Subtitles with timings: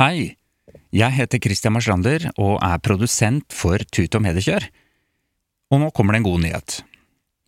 [0.00, 0.38] Hei,
[0.96, 4.64] jeg heter Christian Marslander og er produsent for Tut og Mediekjør.
[5.74, 6.76] Og nå kommer det en god nyhet.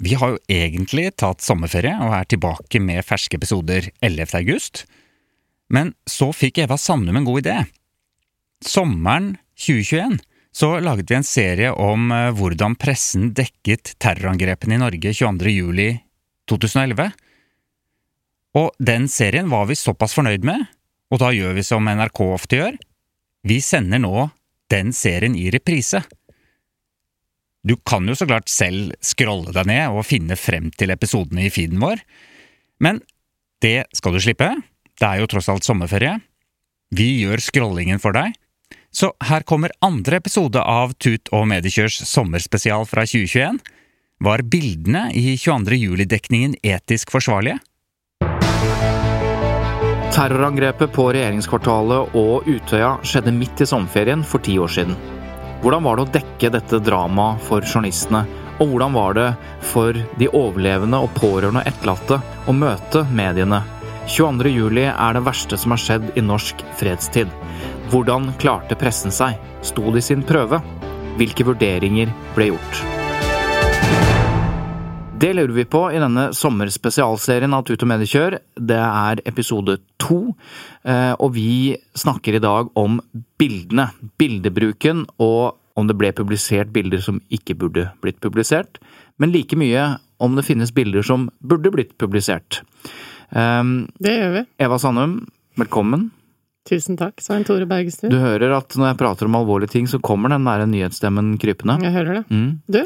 [0.05, 4.27] Vi har jo egentlig tatt sommerferie og er tilbake med ferske episoder 11.
[4.43, 4.83] august,
[5.73, 7.57] men så fikk Eva Sandum en god idé.
[8.61, 10.21] Sommeren 2021
[10.53, 15.57] så laget vi en serie om eh, hvordan pressen dekket terrorangrepene i Norge 22.
[15.57, 15.89] juli
[16.53, 17.17] 2011.
[18.61, 20.69] Og den serien var vi såpass fornøyd med,
[21.13, 22.81] og da gjør vi som NRK ofte gjør.
[23.45, 24.31] Vi sender nå
[24.73, 26.01] den serien i reprise.
[27.63, 31.53] Du kan jo så klart selv scrolle deg ned og finne frem til episodene i
[31.53, 32.01] feeden vår,
[32.83, 33.03] men
[33.63, 34.49] det skal du slippe.
[34.99, 36.17] Det er jo tross alt sommerferie.
[36.93, 38.35] Vi gjør scrollingen for deg.
[38.93, 43.61] Så her kommer andre episode av Tut og Mediekjørs sommerspesial fra 2021.
[44.23, 45.79] Var bildene i 22.
[45.81, 47.57] juli-dekningen etisk forsvarlige?
[50.13, 54.93] Terrorangrepet på regjeringskvartalet og Utøya skjedde midt i sommerferien for ti år siden.
[55.63, 58.21] Hvordan var det å dekke dette dramaet for journalistene,
[58.61, 59.27] og hvordan var det
[59.73, 63.63] for de overlevende og pårørende og etterlatte å møte mediene?
[64.05, 64.53] 22.
[64.53, 67.33] juli er det verste som har skjedd i norsk fredstid.
[67.89, 69.41] Hvordan klarte pressen seg?
[69.65, 70.61] Sto de sin prøve?
[71.17, 73.02] Hvilke vurderinger ble gjort?
[75.23, 78.35] Det lurer vi på i denne sommerspesialserien av Tut og Mediekjør.
[78.59, 80.17] Det er episode to,
[80.83, 82.97] eh, og vi snakker i dag om
[83.39, 83.85] bildene.
[84.19, 88.81] Bildebruken, og om det ble publisert bilder som ikke burde blitt publisert.
[89.23, 89.85] Men like mye
[90.19, 92.65] om det finnes bilder som burde blitt publisert.
[93.31, 94.45] Um, Det gjør vi.
[94.59, 96.11] Eva Sandum, velkommen.
[96.67, 98.11] Tusen takk, Svein Tore Bergestuen.
[98.11, 101.79] Du hører at når jeg prater om alvorlige ting, så kommer den der nyhetsstemmen krypende.
[101.81, 102.27] Jeg hører det.
[102.29, 102.61] Mm.
[102.67, 102.83] Du,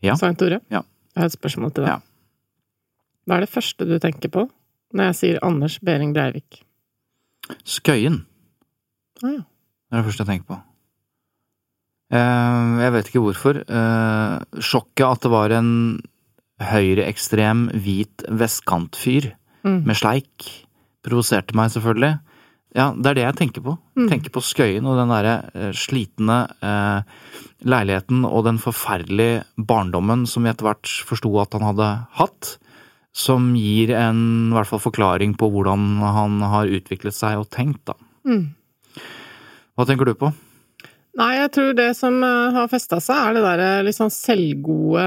[0.00, 0.16] Ja.
[0.16, 0.60] Svein Tore.
[0.70, 0.80] Ja.
[1.14, 1.90] Jeg har et spørsmål til deg.
[1.94, 1.98] Ja.
[3.24, 4.46] Hva er det første du tenker på
[4.94, 6.60] når jeg sier Anders Behring Breivik?
[7.64, 8.22] Skøyen
[9.22, 9.42] Ah, ja.
[9.44, 10.56] det er det første jeg tenker på.
[12.14, 13.60] Eh, jeg vet ikke hvorfor.
[13.62, 15.70] Eh, sjokket at det var en
[16.60, 19.32] høyreekstrem, hvit vestkantfyr
[19.64, 19.80] Mm.
[19.86, 20.44] med sleik,
[21.02, 22.18] provoserte meg selvfølgelig.
[22.74, 23.76] Ja, det er det jeg tenker på.
[23.94, 24.08] Mm.
[24.10, 27.20] Tenker på Skøyen og den derre eh, slitne eh,
[27.62, 32.56] leiligheten og den forferdelige barndommen som vi etter hvert forsto at han hadde hatt.
[33.14, 37.84] Som gir en i hvert fall forklaring på hvordan han har utviklet seg og tenkt,
[37.86, 37.94] da.
[38.26, 38.48] Mm.
[39.74, 40.32] Hva tenker du på?
[41.14, 45.04] Nei, jeg tror det som eh, har festa seg, er det derre litt sånn selvgode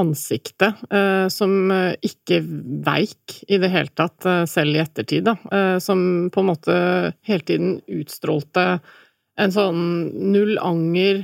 [0.00, 2.40] ansiktet, eh, som eh, ikke
[2.88, 5.36] veik i det hele tatt, eh, selv i ettertid, da.
[5.54, 6.00] Eh, som
[6.34, 6.78] på en måte
[7.28, 8.64] hele tiden utstrålte
[9.38, 9.84] en sånn
[10.34, 11.22] null anger,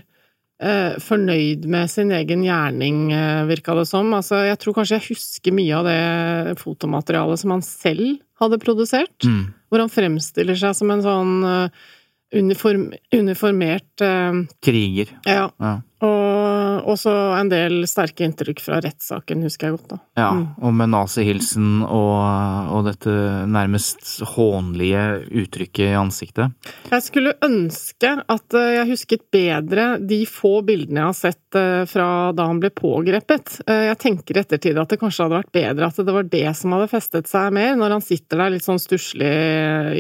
[0.63, 4.15] eh, fornøyd med sin egen gjerning, eh, virka det som.
[4.15, 9.19] Altså, jeg tror kanskje jeg husker mye av det fotomaterialet som han selv hadde produsert,
[9.27, 9.49] Mm.
[9.73, 11.69] hvor han fremstiller seg som en sånn eh,
[12.35, 15.07] uniform, uniformert eh, Kriger.
[15.23, 15.53] Ja.
[15.59, 15.83] Ja.
[16.05, 19.99] Og også en del sterke inntrykk fra rettssaken, husker jeg godt, da.
[20.19, 20.47] Ja, Mm.
[20.67, 23.15] og med nazihilsen og, og dette
[23.49, 26.53] nærmest hånlige uttrykket i ansiktet.
[26.91, 31.85] Jeg skulle ønske at eh, jeg husket bedre de få bildene jeg har sett eh,
[31.91, 33.61] fra da han ble pågrepet.
[33.69, 36.57] Eh, Jeg tenker i ettertid at det kanskje hadde vært bedre at det var det
[36.59, 39.33] som hadde festet seg mer, når han sitter der litt sånn stusslig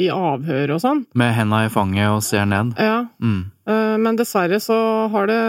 [0.05, 1.05] i avhør og sånn.
[1.14, 2.75] Med henda i fanget og ser ned.
[2.79, 3.50] Ja, Mm.
[3.66, 4.76] Eh, men dessverre så
[5.12, 5.40] har det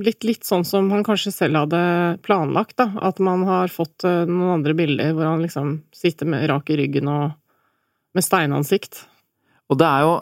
[0.00, 1.82] blitt litt sånn som han kanskje selv hadde
[2.26, 2.90] planlagt, da.
[3.02, 6.80] At man har fått eh, noen andre bilder hvor han liksom sitter med rak i
[6.82, 7.30] ryggen og
[8.16, 9.04] med steinansikt.
[9.68, 10.12] Og det er jo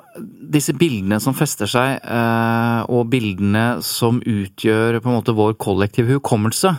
[0.51, 6.17] disse bildene som fester seg, eh, og bildene som utgjør på en måte vår kollektive
[6.17, 6.73] hukommelse.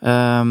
[0.00, 0.44] Eh,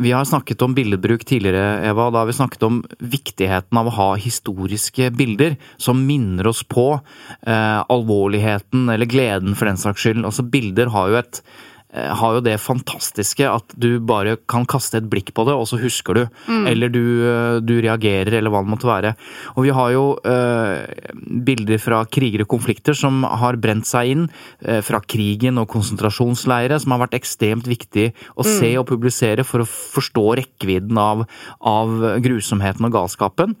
[0.00, 3.96] vi har snakket om billedbruk tidligere, Eva, da har vi snakket om viktigheten av å
[3.98, 10.24] ha historiske bilder som minner oss på eh, alvorligheten eller gleden for den saks skyld.
[10.24, 11.44] Altså, bilder har jo et
[11.90, 15.78] har jo det fantastiske at du bare kan kaste et blikk på det, og så
[15.80, 16.22] husker du.
[16.46, 16.66] Mm.
[16.70, 19.14] Eller du, eh, du, reagerer, eller hva det måtte være.
[19.56, 21.10] Og vi har jo eh,
[21.48, 24.28] bilder fra kriger og konflikter som har brent seg inn.
[24.62, 28.52] Eh, fra krigen og konsentrasjonsleire, som har vært ekstremt viktig å mm.
[28.60, 31.26] se og publisere for å forstå rekkevidden av,
[31.66, 33.58] av grusomheten og galskapen.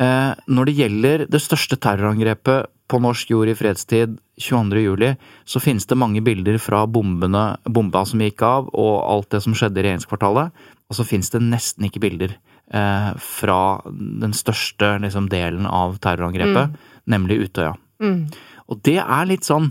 [0.00, 4.82] Uh, når det gjelder det største terrorangrepet på norsk jord i fredstid 22.
[4.82, 5.10] juli,
[5.44, 9.54] så finnes det mange bilder fra bombene, bomba som gikk av, og alt det som
[9.56, 10.62] skjedde i regjeringskvartalet.
[10.90, 13.60] Og så finnes det nesten ikke bilder eh, fra
[13.94, 16.96] den største liksom, delen av terrorangrepet, mm.
[17.14, 17.76] nemlig Utøya.
[18.02, 18.24] Mm.
[18.72, 19.66] Og det er litt sånn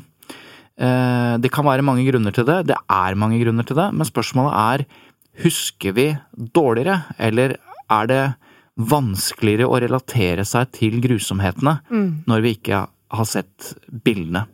[0.77, 4.07] eh, Det kan være mange grunner til det, det er mange grunner til det, men
[4.07, 4.85] spørsmålet er
[5.43, 6.11] husker vi
[6.55, 7.57] dårligere, eller
[7.89, 8.23] er det
[8.79, 12.09] vanskeligere å relatere seg til grusomhetene mm.
[12.29, 14.45] når vi ikke har sett bildene.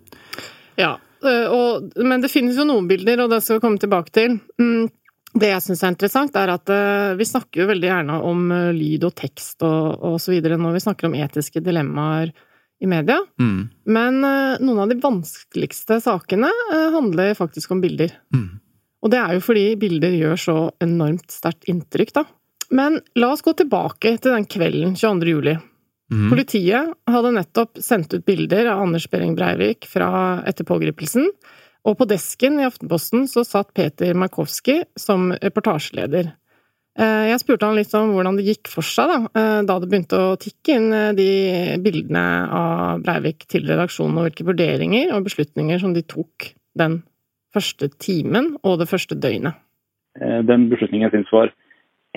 [0.80, 4.13] Ja, eh, og, men det finnes jo noen bilder, og det skal vi komme tilbake
[4.16, 4.39] til.
[4.62, 4.88] Mm,
[5.36, 8.74] det jeg syns er interessant, er at uh, vi snakker jo veldig gjerne om uh,
[8.75, 12.31] lyd og tekst og, og så videre når vi snakker om etiske dilemmaer
[12.83, 13.18] i media.
[13.39, 13.60] Mm.
[13.88, 16.50] Men noen av de vanskeligste sakene
[16.92, 18.12] handler faktisk om bilder.
[18.36, 18.50] Mm.
[19.00, 22.25] Og det er jo fordi bilder gjør så enormt sterkt inntrykk, da.
[22.69, 25.31] Men la oss gå tilbake til den kvelden 22.
[25.35, 25.56] juli.
[26.13, 26.29] Mm.
[26.29, 31.29] Politiet hadde nettopp sendt ut bilder av Anders Behring Breivik fra etter pågripelsen,
[31.85, 36.31] og på desken i Aftenposten så satt Peter Markowski som reportasjeleder.
[36.95, 39.89] Eh, jeg spurte han litt om hvordan det gikk for seg da, eh, da det
[39.91, 41.27] begynte å tikke inn eh, de
[41.83, 42.23] bildene
[42.56, 47.01] av Breivik til redaksjonen, og hvilke vurderinger og beslutninger som de tok den
[47.56, 49.59] første timen og det første døgnet.
[50.15, 51.51] Den beslutningen jeg syns var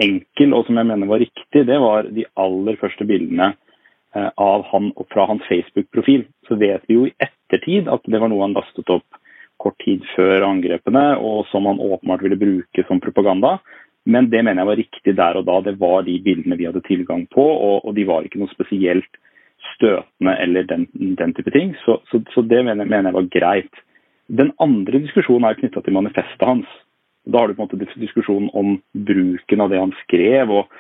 [0.01, 3.53] enkel, og som jeg mener var riktig, det var de aller første bildene
[4.15, 8.31] Eh, av han fra hans Facebook-profil, så vet vi jo i ettertid at det var
[8.33, 9.19] noe han lastet opp
[9.61, 13.59] kort tid før angrepene, og som han åpenbart ville bruke som propaganda.
[14.09, 15.59] Men det mener jeg var riktig der og da.
[15.67, 19.21] Det var de bildene vi hadde tilgang på, og, og de var ikke noe spesielt
[19.75, 20.87] støtende eller den,
[21.19, 21.75] den type ting.
[21.85, 23.83] Så, så, så det mener, mener, jeg var greit.
[24.41, 26.71] Den andre diskusjonen er knytta til manifestet hans.
[27.29, 30.71] Da har du på en måte diskusjonen om bruken av det han skrev, og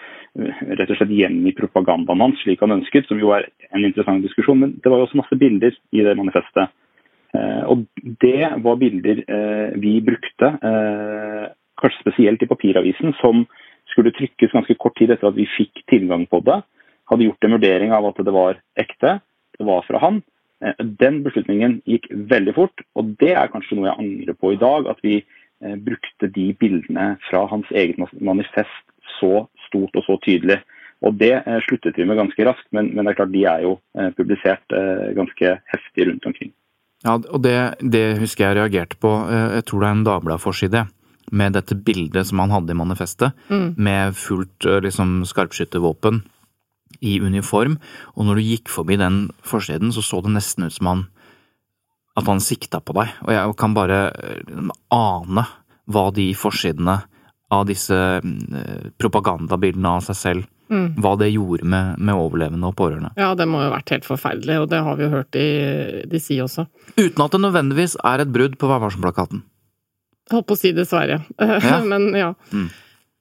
[0.40, 4.24] eh, rett og slett gjengi propagandaen hans slik han ønsket, som jo er en interessant
[4.24, 4.62] diskusjon.
[4.62, 6.72] Men det var jo også masse bilder i det manifestet.
[7.36, 7.84] Eh, og
[8.24, 10.54] det var bilder eh, vi brukte,
[11.78, 13.44] kanskje spesielt i papiravisen, som
[13.92, 16.62] skulle trykkes ganske kort tid etter at vi fikk tilgang på det.
[17.12, 19.18] Hadde gjort en vurdering av at det var ekte,
[19.58, 20.22] det var fra han.
[20.98, 24.88] Den beslutningen gikk veldig fort, og det er kanskje noe jeg angrer på i dag.
[24.90, 25.20] At vi
[25.60, 28.84] brukte de bildene fra hans eget manifest
[29.18, 30.60] så stort og så tydelig.
[31.06, 33.66] Og Det eh, sluttet vi med ganske raskt, men, men, det er klart de er
[33.66, 34.76] jo eh, publisert
[35.14, 36.52] ganske heftig rundt omkring.
[37.06, 39.10] Ja, og det, det, husker jeg reagerte på.
[39.30, 40.80] Jeg tror det er en Dagbladet-forside
[41.30, 43.76] med dette bildet som han hadde i manifestet, mm.
[43.76, 46.24] med fullt liksom, skarpskyttervåpen
[47.04, 47.76] i uniform.
[48.16, 51.04] Og når du gikk forbi den forsiden, så så det nesten ut som han
[52.18, 55.46] at han sikta på deg, og jeg kan bare eh, ane
[55.88, 56.98] hva de forsidene
[57.54, 60.98] av disse eh, propagandabildene av seg selv Mm.
[61.00, 63.14] Hva det gjorde med, med, overlevende og pårørende.
[63.16, 65.44] Ja, det må jo ha vært helt forferdelig, og det har vi jo hørt de,
[66.10, 66.66] de si også.
[66.98, 69.46] Uten at det nødvendigvis er et brudd på Vær varsom-plakaten.
[70.28, 71.22] Holdt på å si dessverre,
[71.70, 71.78] ja.
[71.88, 72.34] men ja.
[72.52, 72.68] Mm.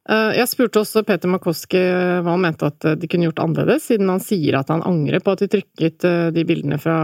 [0.07, 3.41] Eh, jeg spurte også Peter Makowski eh, hva han mente at eh, de kunne gjort
[3.43, 6.97] annerledes, siden han sier at han angrer på at de trykket de bildene fra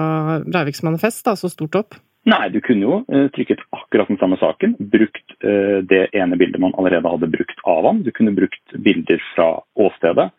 [0.45, 2.00] Breiviks manifest da, så stort opp.
[2.29, 4.77] Nei, du kunne jo trykket akkurat den samme saken.
[4.93, 8.00] Brukt det ene bildet man allerede hadde brukt av ham.
[8.05, 10.29] Du kunne brukt bilder fra åstedet.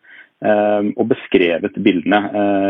[0.97, 2.23] Og beskrevet bildene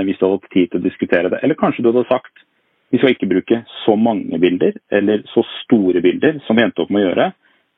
[0.04, 1.40] hvis du hadde hatt tid til å diskutere det.
[1.48, 2.44] Eller kanskje du hadde sagt
[2.92, 6.92] vi skal ikke bruke så mange bilder, eller så store bilder som vi endte opp
[6.92, 7.32] med å gjøre.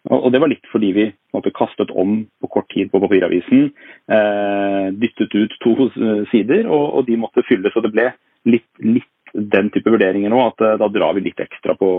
[0.07, 3.69] Og Det var litt fordi vi måte, kastet om på kort tid på papiravisen.
[4.07, 5.89] Eh, dyttet ut to
[6.31, 7.75] sider, og, og, de måtte fylles.
[7.75, 8.05] Og det ble
[8.47, 11.89] litt, litt den type vurderinger nå, at eh, da drar vi litt ekstra på,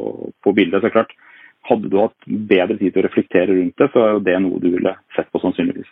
[0.40, 0.80] på bildet.
[0.84, 1.12] Så klart,
[1.68, 4.70] Hadde du hatt bedre tid til å reflektere rundt det, så er det noe du
[4.72, 5.90] ville sett på sannsynligvis.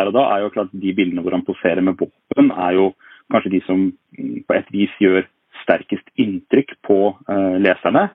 [0.00, 2.88] Der og da er jo klart De bildene hvor han poserer med våpen, er jo
[3.30, 5.28] kanskje de som mm, på et vis gjør
[5.62, 8.08] sterkest inntrykk på eh, leserne.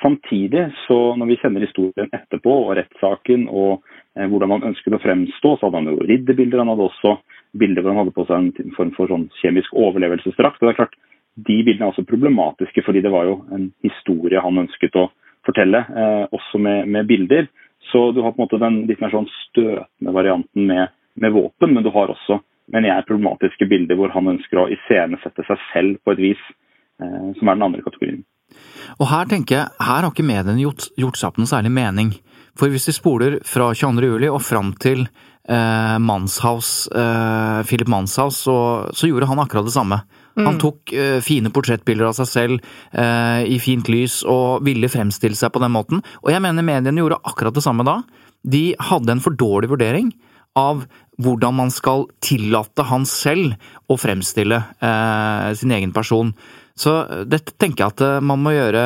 [0.00, 3.82] Samtidig, så når vi kjenner historien etterpå og rettssaken og
[4.16, 6.62] eh, hvordan han ønsket å fremstå, så hadde han jo ridderbilder.
[6.62, 7.14] Han hadde også
[7.60, 10.60] bilder hvor han hadde på seg en form for sånn kjemisk overlevelsesdrakt.
[10.60, 11.00] og det er klart,
[11.36, 15.10] De bildene er også problematiske, fordi det var jo en historie han ønsket å
[15.46, 17.46] fortelle, eh, også med, med, bilder.
[17.92, 21.74] Så du har på en måte den litt mer sånn støtende varianten med, med våpen,
[21.74, 22.40] men du har også
[22.70, 26.42] men jeg, problematiske bilder hvor han ønsker å iscenesette seg selv på et vis,
[27.02, 28.22] eh, som er den andre kategorien.
[29.00, 32.14] Og her tenker jeg, her har ikke mediene gjort, gjort seg opp noen særlig mening.
[32.58, 34.08] For hvis vi spoler fra 22.
[34.10, 38.56] juli og fram til eh, Manshaus, eh, Philip Manshaus, så,
[38.92, 40.02] så, gjorde han akkurat det samme.
[40.36, 40.46] Mm.
[40.46, 45.38] Han tok eh, fine portrettbilder av seg selv eh, i fint lys og ville fremstille
[45.38, 46.04] seg på den måten.
[46.24, 48.00] Og jeg mener mediene gjorde akkurat det samme da.
[48.40, 50.12] De hadde en for dårlig vurdering
[50.58, 50.84] av
[51.20, 53.54] hvordan man skal tillate han selv
[53.90, 56.32] å fremstille eh, sin egen person.
[56.80, 58.84] Så eh, dette tenker jeg at eh, man må gjøre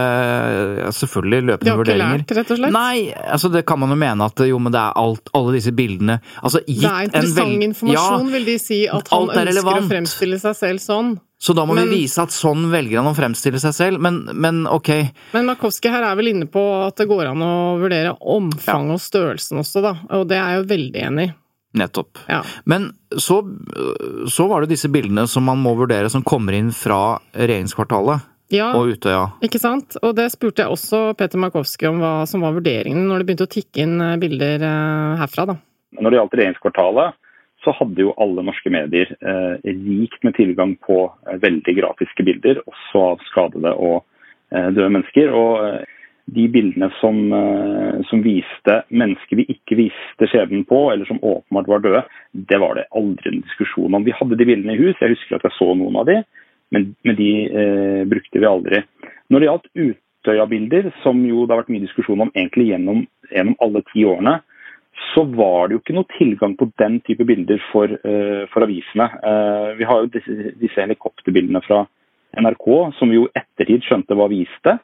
[0.94, 2.00] selvfølgelig løpende vurderinger.
[2.00, 2.74] Du har ikke lært, rett og slett?
[2.74, 5.74] Nei, altså det kan man jo mene at jo, men det er alt, alle disse
[5.76, 9.86] bildene altså, Det er interessant vel, informasjon, ja, vil de si, at han ønsker relevant.
[9.86, 11.14] å fremstille seg selv sånn.
[11.44, 14.22] Så da må men, vi vise at sånn velger han å fremstille seg selv, men,
[14.32, 14.90] men ok.
[15.34, 18.96] Men Markowski her er vel inne på at det går an å vurdere omfanget ja.
[18.96, 19.96] og størrelsen også, da.
[20.16, 21.34] Og det er jeg jo veldig enig i.
[21.74, 22.20] Nettopp.
[22.30, 22.42] Ja.
[22.70, 23.40] Men så,
[24.30, 28.30] så, var det disse bildene som man må vurdere, som kommer inn fra regjeringskvartalet.
[28.52, 29.24] Ja, og Utøya.
[29.42, 29.96] ikke sant.
[30.04, 33.48] Og det spurte jeg også Peter Markowski om hva som var vurderingen når det begynte
[33.48, 35.56] å tikke inn eh, bilder eh, herfra, da.
[35.98, 37.18] Når det gjaldt regjeringskvartalet,
[37.64, 42.60] så hadde jo alle norske medier eh, rikt med tilgang på eh, veldig grafiske bilder,
[42.68, 44.02] også av skadede og
[44.52, 45.32] eh, døde mennesker.
[45.32, 45.88] og
[46.26, 51.68] de bildene som, eh, som, viste mennesker vi ikke visste skjebnen på, eller som åpenbart
[51.68, 52.02] var døde,
[52.32, 54.06] det var det aldri en diskusjon om.
[54.06, 56.22] Vi hadde de bildene i hus, jeg husker at jeg så noen av de,
[56.72, 58.80] men, men de eh, brukte vi aldri.
[59.30, 63.58] Når det gjaldt Utøya-bilder, som jo det har vært mye diskusjon om egentlig gjennom, gjennom,
[63.64, 64.38] alle ti årene,
[65.10, 69.10] så var det jo ikke noe tilgang på den type bilder for, eh, for avisene.
[69.20, 71.84] Eh, vi har jo disse, disse helikopterbildene fra
[72.40, 74.78] NRK, som vi jo ettertid skjønte hva viste.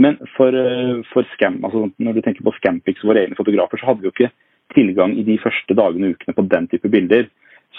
[0.00, 3.90] Men for, eh, for scam, altså når du tenker på Scampix, våre egne fotografer, så
[3.90, 4.32] hadde vi jo ikke
[4.74, 7.28] tilgang i de første dagene og ukene på den type bilder.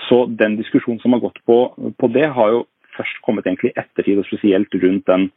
[0.08, 1.58] Så den diskusjonen som har gått på,
[1.98, 2.66] på det, har jo
[2.98, 5.30] først kommet egentlig ettertid, og spesielt rundt den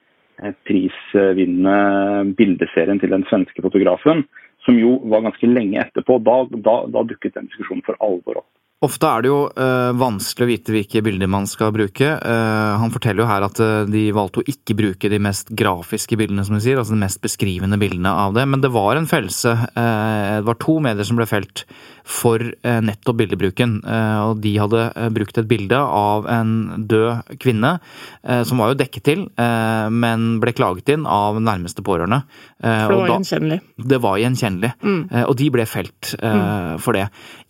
[0.42, 4.26] eh, prisvinnende bildeserien til den svenske fotografen,
[4.66, 6.18] som jo var ganske lenge etterpå.
[6.26, 6.36] Da,
[6.68, 8.50] da, da dukket den diskusjonen for alvor opp.
[8.84, 12.10] Ofte er det jo øh, vanskelig å vite hvilke bilder man skal bruke.
[12.20, 16.18] Uh, han forteller jo her at uh, de valgte å ikke bruke de mest grafiske
[16.20, 18.44] bildene, som de sier, altså de mest beskrivende bildene av det.
[18.50, 19.54] Men det var en fellelse.
[19.72, 21.64] Uh, det var to medier som ble felt
[22.04, 23.78] for nettopp bildebruken.
[23.80, 24.82] Og de hadde
[25.16, 26.50] brukt et bilde av en
[26.84, 27.70] død kvinne,
[28.44, 29.22] som var jo dekket til,
[29.88, 32.18] men ble klaget inn av nærmeste pårørende.
[32.60, 33.58] For det var gjenkjennelig?
[33.94, 34.72] Det var gjenkjennelig.
[34.84, 35.00] Mm.
[35.22, 36.76] Og de ble felt mm.
[36.84, 37.06] for det.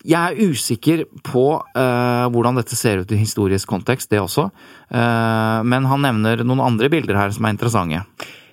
[0.06, 4.48] Jeg er usikker på eh, hvordan dette ser ut i historisk kontekst, det også.
[4.90, 8.04] Eh, men han nevner noen andre bilder her som er interessante.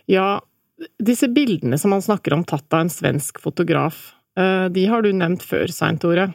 [0.09, 0.39] Ja,
[1.03, 3.99] disse bildene som han snakker om tatt av en svensk fotograf,
[4.39, 6.31] eh, de har du nevnt før, Svein Tore.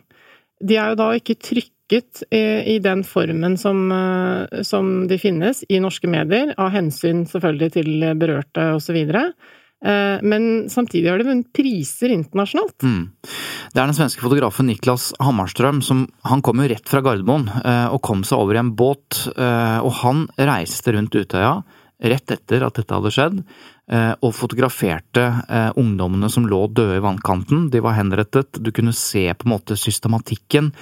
[0.61, 3.85] De er jo da ikke trykket i, i den formen som,
[4.67, 8.97] som, de finnes i norske medier, av hensyn selvfølgelig til berørte osv.
[9.05, 9.53] Eh,
[9.85, 12.81] men samtidig har det vunnet priser internasjonalt.
[12.83, 13.11] Mm.
[13.77, 17.89] Det er den svenske fotografen Niklas Hammarstrøm som Han kom jo rett fra Gardermoen eh,
[17.93, 19.27] og kom seg over i en båt.
[19.37, 21.59] Eh, og han reiste rundt Utøya
[22.05, 23.76] rett etter at dette hadde skjedd, eh,
[24.19, 27.69] og fotograferte eh, ungdommene som lå døde i vannkanten.
[27.71, 30.73] De var henrettet, du kunne se på en måte systematikken.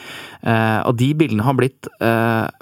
[0.40, 1.90] Eh, og de bildene har blitt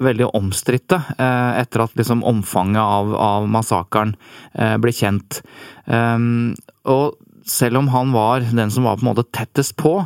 [0.02, 4.14] veldig omstridte etter at liksom omfanget av, av massakren
[4.52, 5.40] ble kjent.
[5.86, 7.16] Og
[7.48, 10.00] selv om han var den som var på en måte tettest på,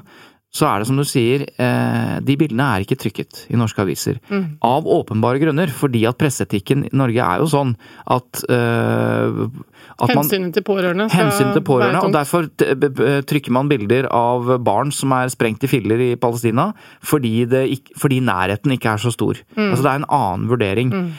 [0.57, 4.21] så er det som du sier, eh, de bildene er ikke trykket i norske aviser.
[4.31, 4.57] Mm.
[4.65, 7.75] Av åpenbare grunner, fordi at presseetikken i Norge er jo sånn
[8.07, 9.49] at, øh,
[9.97, 12.49] Hensynet til pårørende Hensynet til pårørende, og derfor
[13.31, 17.65] trykker man bilder av barn som er sprengt i filler i Palestina, fordi, det,
[17.97, 19.41] fordi nærheten ikke er så stor.
[19.57, 19.71] Mm.
[19.71, 20.93] Altså det er en annen vurdering.
[20.93, 21.13] Mm.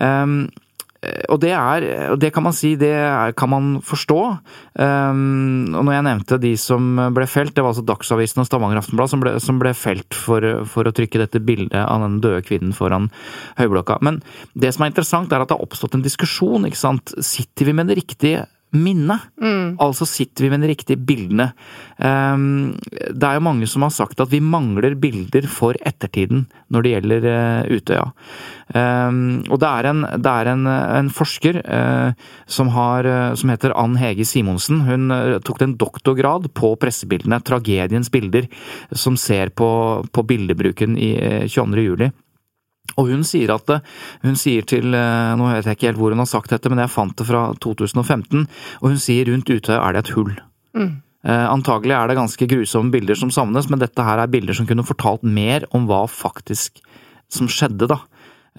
[0.00, 0.36] Um,
[1.00, 4.18] og det er, og det kan man si, det er, kan man forstå.
[4.76, 8.82] Um, og når jeg nevnte de som ble felt, det var altså Dagsavisen og Stavanger
[8.82, 12.76] Aftenblad som som ble felt for, for, å trykke dette bildet av den døde kvinnen
[12.76, 13.08] foran
[13.60, 13.96] høyblokka.
[14.04, 14.20] Men
[14.52, 16.68] det som er interessant, er at det har oppstått en diskusjon.
[16.68, 17.14] ikke sant?
[17.24, 18.44] Sitter vi med det riktige
[18.76, 19.16] minne.
[19.40, 19.76] Mm.
[19.82, 21.50] Altså sitter vi med de riktige bildene.
[21.98, 22.76] Um,
[23.10, 26.94] det er jo mange som har sagt at vi mangler bilder for ettertiden når det
[26.94, 28.06] gjelder uh, Utøya.
[28.70, 32.14] Um, og det er en, det er en, en forsker uh,
[32.46, 34.84] som, har, uh, som, heter Ann Hege Simonsen.
[34.86, 35.10] Hun
[35.46, 38.46] tok en doktorgrad på pressebildene, tragediens bilder,
[38.92, 39.70] som ser på,
[40.14, 41.14] på bildebruken i
[41.50, 41.86] 22.
[41.90, 42.10] juli.
[42.98, 43.70] Og hun sier at
[44.24, 46.92] hun sier til Nå vet jeg ikke helt hvor hun har sagt dette, men jeg
[46.92, 48.48] fant det fra 2015.
[48.80, 50.34] Og hun sier rundt Utøya er det et hull.
[50.74, 50.92] Mm.
[51.20, 54.68] Eh, antagelig er det ganske grusomme bilder som savnes, men dette her er bilder som
[54.68, 56.80] kunne fortalt mer om hva faktisk
[57.30, 57.98] som skjedde, da.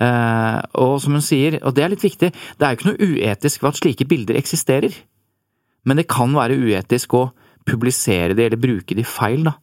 [0.02, 3.10] Eh, og som hun sier, og det er litt viktig, det er jo ikke noe
[3.10, 4.94] uetisk ved at slike bilder eksisterer.
[5.90, 7.32] Men det kan være uetisk å
[7.66, 9.58] publisere de eller bruke de feil, da.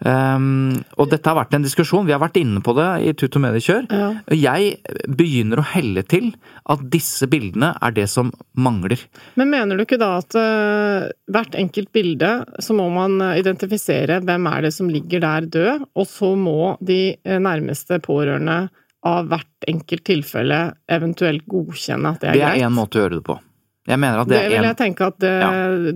[0.00, 3.38] Um, og dette har vært en diskusjon, vi har vært inne på det i Tut
[3.38, 3.86] og Mediekjør.
[3.88, 4.08] Ja.
[4.36, 6.32] Jeg begynner å helle til
[6.68, 9.00] at disse bildene er det som mangler.
[9.40, 14.50] Men mener du ikke da at uh, hvert enkelt bilde så må man identifisere hvem
[14.50, 18.66] er det som ligger der død, og så må de eh, nærmeste pårørende
[19.06, 20.60] av hvert enkelt tilfelle
[20.92, 22.56] eventuelt godkjenne at det er greit?
[22.58, 23.38] Det er én måte å gjøre det på.
[23.86, 25.50] Jeg mener at det, det vil jeg tenke at det, ja.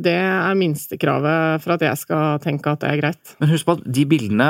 [0.07, 3.35] det er minstekravet for at jeg skal tenke at det er greit.
[3.43, 4.49] Men husk på at de bildene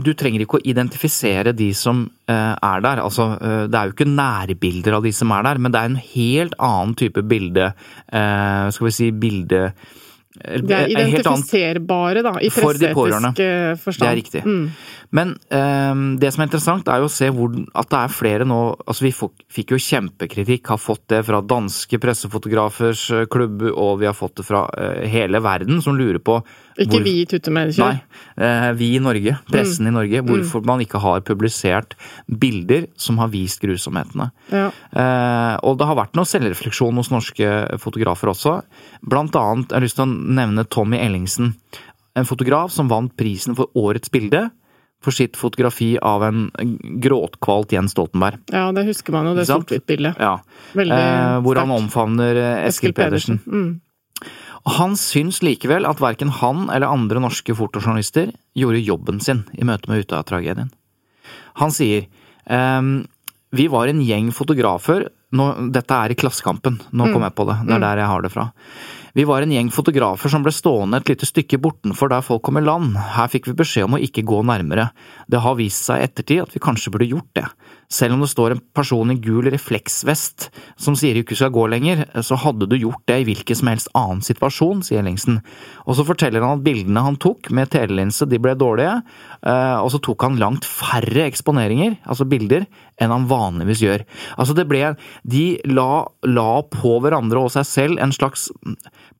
[0.00, 3.02] Du trenger ikke å identifisere de som uh, er der.
[3.04, 5.90] Altså, uh, det er jo ikke nærbilder av de som er der, men det er
[5.92, 7.72] en helt annen type bilde.
[8.10, 9.68] Skal vi si bilde
[10.30, 13.34] det er identifiserbare, da, i presseetisk forstand.
[13.34, 14.42] Det er riktig.
[14.46, 14.68] Mm.
[15.10, 18.46] Men um, det som er interessant, er jo å se hvor, at det er flere
[18.46, 19.10] nå Altså, vi
[19.50, 24.38] fikk jo kjempekritikk, har fått det fra danske pressefotografers eh, klubb, og vi har fått
[24.38, 26.38] det fra uh, hele verden, som lurer på
[26.78, 27.96] Ikke hvor, vi i Tuttemediekjør?
[27.96, 29.34] Nei, uh, vi i Norge.
[29.50, 29.90] Pressen mm.
[29.90, 30.22] i Norge.
[30.28, 30.68] Hvorfor mm.
[30.70, 31.96] man ikke har publisert
[32.30, 34.30] bilder som har vist grusomhetene.
[34.52, 34.68] Ja.
[34.70, 37.50] Eh, og det har vært noe selvrefleksjon hos norske
[37.82, 38.60] fotografer også.
[39.06, 41.54] Blant annet, jeg har lyst til å nevne Tommy Ellingsen.
[42.18, 44.48] En fotograf som vant prisen for årets bilde
[45.00, 46.48] for sitt fotografi av en
[47.00, 48.42] gråtkvalt Jens Stoltenberg.
[48.52, 50.20] Ja, det husker man jo, det sort-hvitt-bildet.
[50.20, 50.34] Ja.
[50.76, 53.40] eh, hvor han omfavner Eskil, Eskil, Pedersen.
[53.40, 53.64] Pedersen.
[53.64, 53.78] Mm.
[54.68, 59.88] Han syns likevel at verken han eller andre norske fotojournalister gjorde jobben sin i møte
[59.90, 60.68] med Utøya-tragedien.
[61.62, 62.06] Han sier
[62.44, 63.06] ehm,
[63.56, 67.12] vi var en gjeng fotografer nå, Dette er i Klassekampen, nå mm.
[67.14, 67.86] kom jeg på det, det er mm.
[67.86, 68.46] der jeg har det fra.
[69.12, 72.60] Vi var en gjeng fotografer som ble stående et lite stykke bortenfor der folk kom
[72.60, 72.94] i land.
[73.16, 74.90] Her fikk vi beskjed om å ikke gå nærmere.
[75.26, 77.46] Det har vist seg i ettertid at vi kanskje burde gjort det.
[77.90, 80.46] Selv om det står en person i gul refleksvest
[80.78, 83.72] som sier du ikke skal gå lenger, så hadde du gjort det i hvilken som
[83.72, 85.40] helst annen situasjon, sier Ellingsen.
[85.90, 88.94] Og så forteller han at bildene han tok med telelinse, de ble dårlige,
[89.42, 92.68] eh, og så tok han langt færre eksponeringer, altså bilder,
[93.02, 94.06] enn han vanligvis gjør.
[94.38, 94.94] Altså det ble
[95.26, 98.48] De la, la på hverandre og seg selv en slags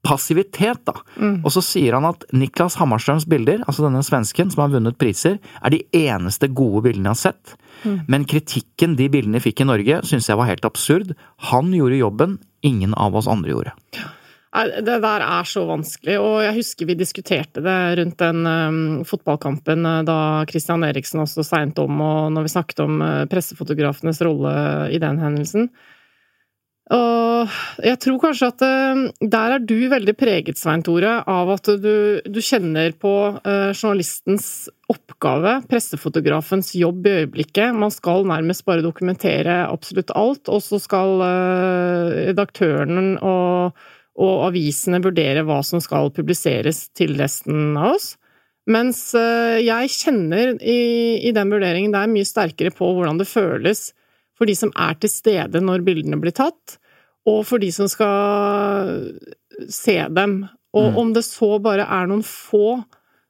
[0.07, 0.95] passivitet, da.
[1.21, 1.41] Mm.
[1.45, 5.37] Og så sier han at Niklas Hammarstrøms bilder, altså denne svensken som har vunnet priser,
[5.61, 7.57] er de eneste gode bildene jeg har sett.
[7.85, 7.99] Mm.
[8.13, 11.13] Men kritikken de bildene fikk i Norge, syns jeg var helt absurd.
[11.51, 13.77] Han gjorde jobben, ingen av oss andre gjorde.
[14.51, 19.87] Det der er så vanskelig, og jeg husker vi diskuterte det rundt den um, fotballkampen
[19.87, 20.17] uh, da
[20.51, 24.53] Christian Eriksen også segnet om, og når vi snakket om uh, pressefotografenes rolle
[24.91, 25.71] i den hendelsen.
[26.91, 27.53] Og
[27.87, 32.19] jeg tror kanskje at eh, der er du veldig preget, Svein Tore, av at du,
[32.27, 37.77] du kjenner på uh, journalistens oppgave, pressefotografens jobb i øyeblikket.
[37.79, 43.79] Man skal nærmest bare dokumentere absolutt alt, og så skal uh, redaktøren og,
[44.19, 48.17] og, avisene vurdere hva som skal publiseres til resten av oss.
[48.71, 50.81] Mens jeg kjenner i,
[51.27, 53.89] i den vurderingen der mye sterkere på hvordan det føles
[54.41, 56.79] for de som er til stede når bildene blir tatt,
[57.29, 59.05] og for de som skal
[59.69, 60.41] se dem.
[60.73, 60.99] Og mm.
[61.03, 62.81] om det så bare er noen få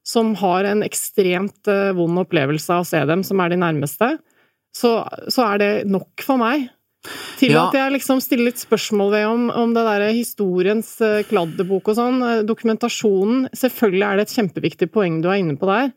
[0.07, 4.15] som har en ekstremt eh, vond opplevelse av å se dem, som er de nærmeste,
[4.77, 4.93] så,
[5.29, 6.69] så er det nok for meg.
[7.41, 7.65] Til ja.
[7.67, 11.97] at jeg liksom stiller litt spørsmål ved om, om det derre historiens eh, kladdebok og
[11.97, 15.95] sånn, eh, dokumentasjonen Selvfølgelig er det et kjempeviktig poeng du er inne på der,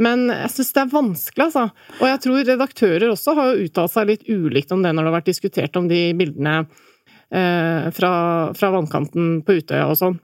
[0.00, 1.66] men jeg syns det er vanskelig, altså.
[2.00, 5.10] Og jeg tror redaktører også har jo uttalt seg litt ulikt om det når det
[5.12, 8.12] har vært diskutert om de bildene eh, fra,
[8.56, 10.20] fra, vannkanten på Utøya og sånn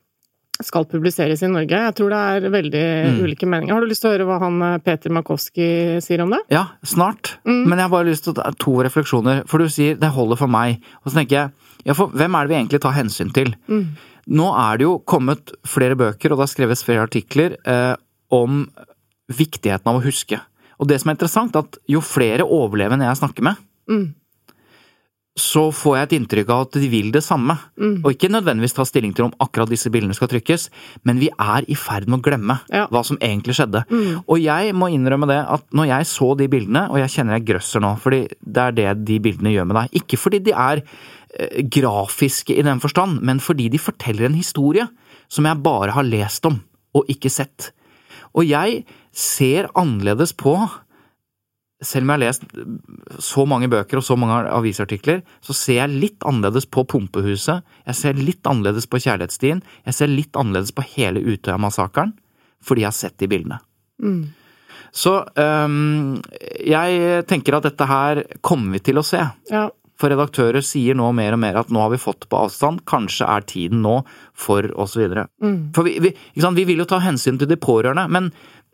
[0.65, 1.79] skal publiseres i Norge.
[1.85, 3.19] Jeg tror det er veldig mm.
[3.23, 3.71] ulike meninger.
[3.77, 5.69] Har du lyst til å høre hva han eh, Peter Makowski
[6.03, 6.41] sier om det?
[6.51, 7.37] Ja, snart.
[7.47, 7.63] Mm.
[7.69, 9.45] Men jeg har bare lyst til å ta to refleksjoner.
[9.47, 10.81] For du sier 'det holder for meg'.
[11.05, 13.55] Og så tenker jeg ja, for hvem er det vi egentlig tar hensyn til?
[13.71, 13.95] Mm.
[14.35, 17.95] Nå er det jo kommet flere bøker, og det har skrevet flere artikler eh,
[18.35, 18.67] om
[19.29, 20.41] viktigheten av å huske.
[20.79, 23.61] Og det som er interessant, er at jo flere overlevende jeg snakker med,
[23.91, 24.07] mm.
[25.39, 27.57] så får jeg et inntrykk av at de vil det samme.
[27.81, 27.97] Mm.
[28.05, 30.69] Og ikke nødvendigvis ta stilling til om akkurat disse bildene skal trykkes,
[31.09, 32.87] men vi er i ferd med å glemme ja.
[32.95, 33.85] hva som egentlig skjedde.
[33.91, 34.23] Mm.
[34.25, 37.49] Og jeg må innrømme det at når jeg så de bildene, og jeg kjenner jeg
[37.51, 39.99] grøsser nå, fordi det er det de bildene gjør med deg.
[40.03, 44.87] Ikke fordi de er eh, grafiske i den forstand, men fordi de forteller en historie
[45.29, 46.63] som jeg bare har lest om
[46.97, 47.73] og ikke sett.
[48.37, 48.85] Og jeg
[49.19, 50.55] ser annerledes på
[51.85, 56.01] selv om jeg har lest så mange bøker og så mange avisartikler, så ser jeg
[56.03, 60.87] litt annerledes på Pumpehuset, jeg ser litt annerledes på Kjærlighetsstien, jeg ser litt annerledes på
[60.97, 62.17] hele Utøya-massakren,
[62.65, 63.61] fordi jeg har sett de bildene.
[64.03, 64.23] Mm.
[64.95, 66.19] Så um,
[66.65, 69.23] jeg tenker at dette her kommer vi til å se.
[69.53, 69.69] Ja.
[69.99, 73.27] For redaktører sier nå mer og mer at nå har vi fått på avstand, kanskje
[73.27, 73.97] er tiden nå
[74.39, 75.11] for osv.
[75.43, 75.59] Mm.
[75.75, 78.31] For vi, vi, vi vil jo ta hensyn til de pårørende, men,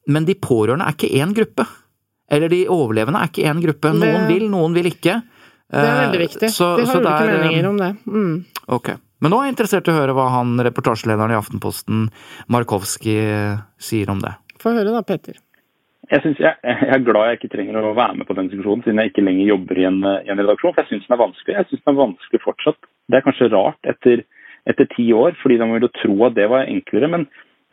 [0.08, 1.66] men de pårørende er ikke én gruppe.
[2.32, 3.92] Eller de overlevende er ikke én gruppe.
[3.92, 5.22] Det- Noen vil, noen vil ikke.
[5.74, 6.48] Det er veldig viktig.
[6.52, 7.92] Så, De har ulike er, meninger om det.
[8.06, 8.44] Mm.
[8.68, 8.90] Ok.
[9.20, 12.10] Men nå er jeg interessert i å høre hva han reportasjelederen i Aftenposten,
[12.52, 13.14] Markowski,
[13.80, 14.34] sier om det.
[14.60, 15.38] Få høre da, Petter.
[16.12, 19.00] Jeg, jeg, jeg er glad jeg ikke trenger å være med på den diskusjonen, siden
[19.00, 20.74] jeg ikke lenger jobber i en, i en redaksjon.
[20.76, 21.56] For jeg syns den er vanskelig.
[21.56, 22.80] Jeg synes den er vanskelig fortsatt.
[23.08, 24.24] Det er kanskje rart etter,
[24.68, 27.08] etter ti år, fordi man må jo tro at det var enklere.
[27.16, 27.24] Men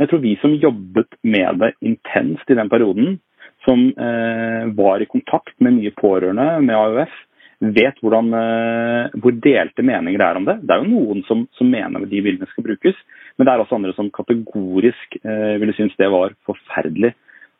[0.01, 3.19] jeg tror vi som jobbet med det intenst i den perioden,
[3.65, 7.13] som eh, var i kontakt med mye pårørende, med AUF,
[7.61, 10.57] vet hvordan, eh, hvor delte meninger er om det.
[10.65, 12.97] Det er jo noen som, som mener at de bildene skal brukes,
[13.37, 17.13] men det er også andre som kategorisk eh, ville synes det var forferdelig.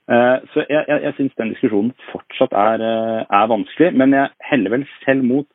[0.10, 4.34] Eh, Så jeg, jeg, jeg syns den diskusjonen fortsatt er, eh, er vanskelig, men jeg
[4.50, 5.48] heller vel selv mot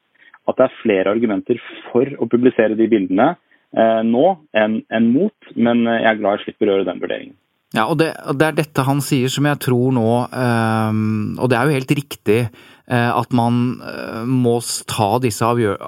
[0.47, 3.33] at det er flere argumenter for å publisere de bildene
[3.77, 7.37] nå enn en mot, men eh, jeg er glad jeg slipper å gjøre den vurderingen.
[7.75, 11.59] Ja, og det, det er dette han sier som jeg tror nå, øhm, og det
[11.59, 14.59] er jo helt riktig, øh, at man øh, må
[14.89, 15.83] ta disse avgjør...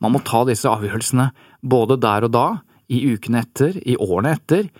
[0.00, 1.28] Man må ta disse avgjørelsene
[1.60, 2.46] både der og da,
[2.90, 4.70] i ukene etter, i årene etter,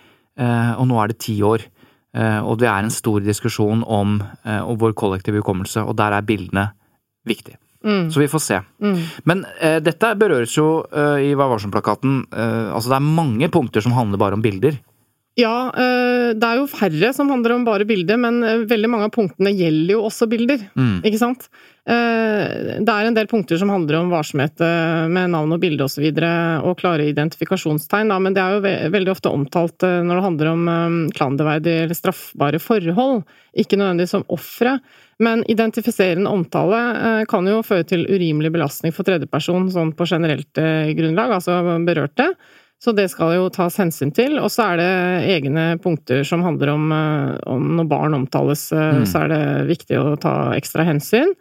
[0.41, 1.69] øh, og nå er det ti år.
[2.11, 6.17] Eh, og det er en stor diskusjon om, eh, om vår kollektive hukommelse, og der
[6.17, 6.71] er bildene
[7.23, 7.55] viktig.
[7.85, 8.11] Mm.
[8.13, 8.61] Så vi får se.
[8.83, 8.97] Mm.
[9.29, 12.23] Men eh, dette berøres jo eh, i Vær varsom-plakaten.
[12.29, 14.77] Eh, altså det er mange punkter som handler bare om bilder.
[15.39, 16.00] Ja, eh,
[16.37, 19.53] det er jo færre som handler om bare bilder, men eh, veldig mange av punktene
[19.55, 20.63] gjelder jo også bilder.
[20.77, 21.01] Mm.
[21.07, 21.47] Ikke sant?
[21.89, 25.85] Eh, Det er en del punkter som handler om varsomhet eh, med navn og bilde
[25.85, 26.31] osv., og, så videre,
[26.67, 30.51] og klare identifikasjonstegn, da, men det er jo ve veldig ofte omtalt når det handler
[30.51, 30.71] om
[31.15, 33.23] klanderverdige eller straffbare forhold,
[33.57, 34.77] ikke nødvendigvis som ofre.
[35.21, 40.57] Men identifiserende omtale kan jo føre til urimelig belastning for tredjeperson sånn på generelt
[40.97, 42.31] grunnlag, altså berørte.
[42.81, 44.39] Så det skal jo tas hensyn til.
[44.41, 44.91] Og så er det
[45.35, 49.05] egne punkter som handler om, eh, om når barn omtales, eh, Mm.
[49.05, 51.35] så er det viktig å ta ekstra hensyn.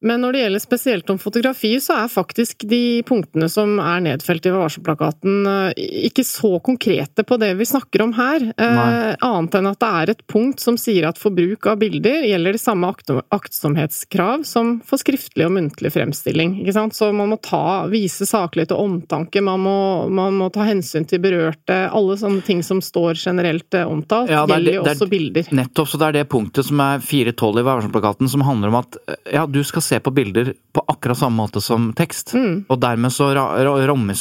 [0.00, 4.46] Men når det gjelder spesielt om fotografi, så er faktisk de punktene som er nedfelt
[4.46, 8.46] i varselplakaten, eh, ikke så konkrete på det vi snakker om her.
[8.54, 12.28] Eh, annet enn at det er et punkt som sier at for bruk av bilder
[12.28, 16.60] gjelder de samme akt aktsomhetskrav som for skriftlig og muntlig fremstilling.
[16.62, 16.94] Ikke sant?
[16.94, 19.78] Så man må ta, vise saklighet og omtanke, man må,
[20.12, 21.80] man må ta hensyn til berørte.
[21.90, 25.50] Alle sånne ting som står generelt eh, omtalt, Ja, er gjelder jo også bilder.
[25.58, 29.02] Nettopp, så det er det punktet som er 412 i varselplakaten som handler om at
[29.08, 32.34] eh, ja, du skal se på bilder på akkurat samme måte som tekst.
[32.36, 32.66] Mm.
[32.68, 33.50] Og dermed så ra-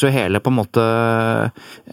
[0.08, 0.84] jo hele på en måte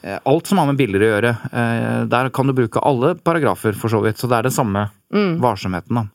[0.03, 1.35] eh, Alt som har med bilder å gjøre.
[1.53, 4.19] Eh, Der kan du bruke alle paragrafer, for så vidt.
[4.23, 5.37] Så det er det samme Mm.
[5.43, 6.07] varsomheten, da.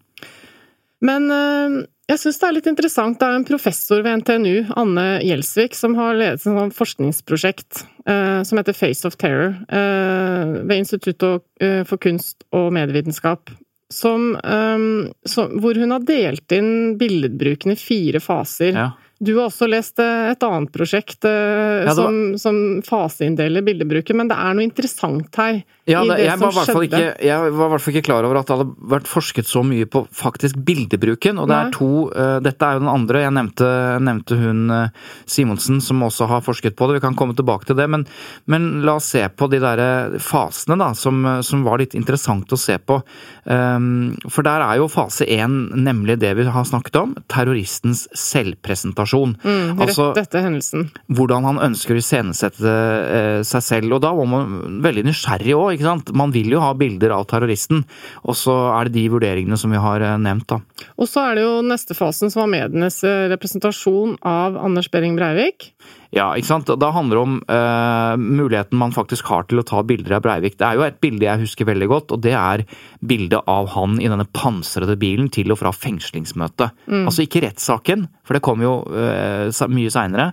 [1.02, 3.20] Men øh, jeg syns det er litt interessant.
[3.22, 8.74] Det er en professor ved NTNU, Anne Gjelsvik, som har ledet et forskningsprosjekt som heter
[8.74, 11.44] Face of Terror ved Instituttet
[11.88, 13.52] for kunst og medievitenskap.
[13.94, 18.76] Som, um, som, hvor hun har delt inn billedbruken i fire faser.
[18.76, 18.90] Ja.
[19.20, 22.56] Du har også lest øh, et annet prosjekt øh, Ja, som, som
[22.88, 25.60] faseinndeler bildebruken, men det er noe interessant her.
[25.90, 26.84] Ja, i det, det jeg, som var skjedde.
[26.86, 29.64] ikke, jeg var i hvert fall ikke klar over at det hadde vært forsket så
[29.66, 31.42] mye på faktisk bildebruken.
[31.42, 31.66] Og det Nei.
[31.66, 33.24] er to uh, Dette er jo den andre.
[33.26, 33.70] Jeg nevnte,
[34.06, 37.00] nevnte hun uh, Simonsen, som også har forsket på det.
[37.00, 37.90] Vi kan komme tilbake til det.
[37.92, 38.06] Men,
[38.48, 39.82] men la oss se på de der
[40.24, 43.02] fasene, da, som, som var litt interessant å se på.
[43.50, 47.18] Um, for der er jo fase én nemlig det vi har snakket om.
[47.34, 49.09] Terroristens selvpresentasjon.
[49.18, 50.90] Mm, rett Altså- etter hendelsen.
[51.10, 53.94] hvordan han ønsker å iscenesette eh, seg selv.
[53.94, 56.14] Og da var man veldig nysgjerrig òg, ikke sant.
[56.14, 57.86] Man vil jo ha bilder av terroristen.
[58.26, 60.60] Og så er det de vurderingene som vi har eh, nevnt, da.
[60.98, 65.16] Og så er det jo neste fasen som var medienes eh, representasjon av Anders Behring
[65.18, 65.72] Breivik.
[66.16, 66.70] Ja, ikke sant.
[66.82, 70.58] Da handler det om uh, muligheten man faktisk har til å ta bilder av Breivik.
[70.58, 72.64] Det er jo et bilde jeg husker veldig godt, og det er
[73.06, 76.74] bildet av han i denne pansrede bilen til og fra fengslingsmøtet.
[77.04, 80.32] Altså ikke rettssaken, for det kom jo uh, mye seinere,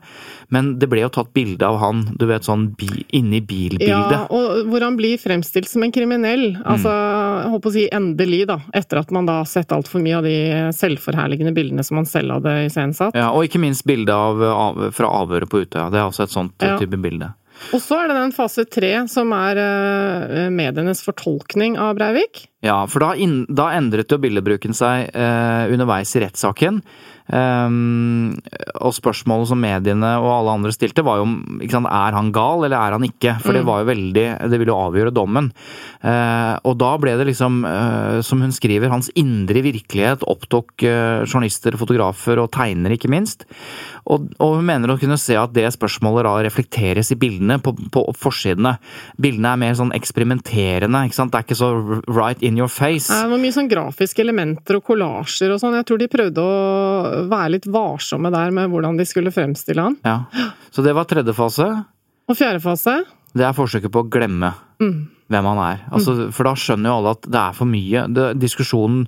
[0.54, 4.16] men det ble jo tatt bilde av han, du vet sånn bi, inni bilbildet.
[4.16, 6.54] Ja, og hvor han blir fremstilt som en kriminell.
[6.64, 7.25] Altså, jeg
[7.62, 8.60] på å si endelig, da.
[8.76, 10.36] Etter at man da har sett altfor mye av de
[10.76, 13.16] selvforherligende bildene som man selv hadde iscenesatt.
[13.16, 15.90] Ja, og ikke minst bildet av, av, fra avhøret på Utøya.
[15.92, 16.78] Det er også et sånt Ja.
[16.80, 17.32] type bilde.
[17.72, 22.46] Og så er det den fase tre som er uh, medienes fortolkning av Breivik.
[22.66, 26.82] Ja, for da, in, da endret jo bildebruken seg uh, underveis i rettssaken.
[27.26, 28.36] Um,
[28.78, 31.26] og spørsmålet som mediene og alle andre stilte, var jo
[31.72, 33.34] sant, er han gal eller er han ikke?
[33.42, 33.58] For mm.
[33.58, 35.50] det var jo veldig Det ville jo avgjøre dommen.
[36.04, 41.26] Uh, og da ble det liksom, uh, som hun skriver, hans indre virkelighet opptok uh,
[41.26, 43.46] journalister, fotografer og tegnere, ikke minst.
[44.06, 47.74] Og, og, hun mener å kunne se at det spørsmålet da reflekteres i bildene på,
[47.92, 48.76] på forsidene.
[49.18, 51.34] Bildene er mer sånn eksperimenterende, ikke sant.
[51.34, 51.72] Det er ikke så
[52.06, 53.10] right in your face.
[53.10, 55.74] Det var mye sånn grafiske elementer og kollasjer og sånn.
[55.80, 59.98] Jeg tror de prøvde å være litt varsomme der med hvordan de skulle fremstille han.
[60.06, 60.22] Ja.
[60.70, 61.68] Så det var tredje fase.
[62.26, 63.00] Og fjerde fase?
[63.36, 64.50] Det er forsøket på å glemme
[64.80, 64.94] mm.
[65.32, 65.82] hvem han er.
[65.94, 66.30] Altså, mm.
[66.34, 68.04] For da skjønner jo alle at det er for mye.
[68.16, 69.02] Det, diskusjonen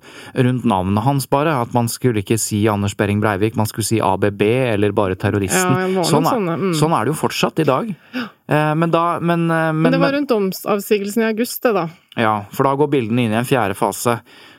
[0.48, 1.54] rundt navnet hans, bare.
[1.64, 4.44] At man skulle ikke si Anders Behring Breivik, man skulle si ABB
[4.74, 5.94] eller bare terroristen.
[5.96, 6.74] Ja, sånn, er, mm.
[6.78, 7.88] sånn, er, det jo fortsatt i dag.
[8.18, 11.88] Eh, men da men, eh, men, men det var rundt domsavsigelsen i august, det da.
[12.18, 14.18] Ja, for da går bildene inn i en fjerde fase.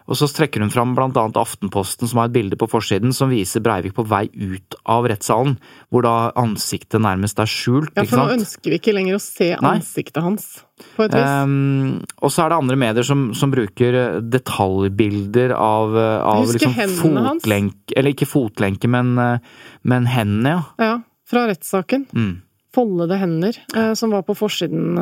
[0.10, 3.30] Og så trekker hun fram blant annet Aftenposten, som har et bilde på forsiden som
[3.30, 5.60] viser Breivik på vei ut av rettssalen,
[5.93, 7.93] hvor da ansiktet nærmest er skjult.
[7.93, 10.26] Ja, for nå ønsker vi ikke lenger å se ansiktet Nei.
[10.32, 10.50] hans,
[10.98, 11.30] på et vis.
[11.45, 16.45] Um, og så er det andre medier som, som bruker eh, detaljbilder av, eh, av
[16.50, 20.62] liksom fotlenke Eller ikke fotlenke, men, eh, men hendene, ja.
[20.82, 20.93] Ja,
[21.30, 22.10] fra rettssaken.
[22.17, 22.38] Mm.
[22.74, 23.58] Foldede hender,
[23.98, 24.98] som var på forsiden,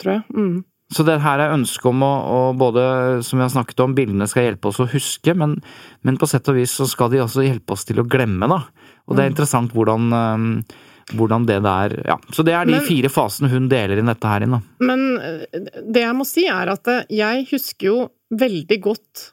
[0.00, 0.24] tror jeg.
[0.36, 0.58] Mm.
[0.92, 2.82] Så det her er ønsket om å, å, både,
[3.24, 5.56] som vi har snakket om, bildene skal hjelpe oss å huske, men,
[6.04, 8.60] men, på sett og vis så skal de også hjelpe oss til å glemme, da.
[9.08, 9.32] Og det er mm.
[9.32, 10.50] interessant hvordan, um,
[11.16, 12.18] hvordan det der Ja.
[12.28, 14.60] Så det er de men, fire fasene hun deler inn dette her inn, da.
[14.84, 17.96] Men eh, det jeg må si er at eh, jeg husker jo
[18.44, 19.24] veldig godt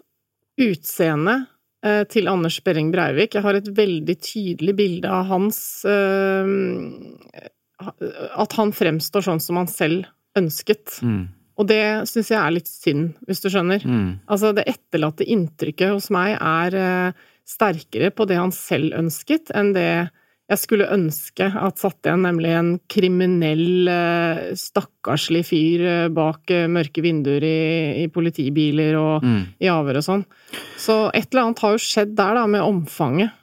[0.62, 1.50] utseendet
[1.84, 3.36] eh, til Anders Behring Breivik.
[3.36, 5.60] Jeg har et veldig tydelig bilde av hans
[8.32, 11.00] At han fremstår sånn som han selv ønsket.
[11.04, 11.24] Mm.
[11.62, 13.84] Og det syns jeg er litt synd, hvis du skjønner.
[13.86, 14.08] Mm.
[14.26, 19.76] Altså, det etterlatte inntrykket hos meg er uh, sterkere på det han selv ønsket, enn
[19.78, 19.92] det
[20.52, 27.04] jeg skulle ønske at satt igjen, nemlig en kriminell, uh, stakkarslig fyr uh, bak mørke
[27.06, 27.60] vinduer i,
[28.02, 29.44] i politibiler og mm.
[29.62, 30.26] i avhør og sånn.
[30.82, 33.38] Så et eller annet har jo skjedd der, da, med omfanget.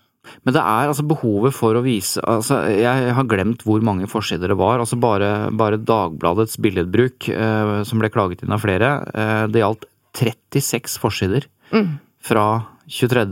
[0.44, 4.52] Men det er altså behovet for å vise altså Jeg har glemt hvor mange forsider
[4.52, 4.82] det var.
[4.82, 9.88] altså Bare, bare Dagbladets billedbruk, eh, som ble klaget inn av flere, eh, det gjaldt
[10.18, 11.46] 36 forsider.
[11.70, 11.98] Mm.
[12.24, 12.46] Fra
[12.88, 13.24] 23.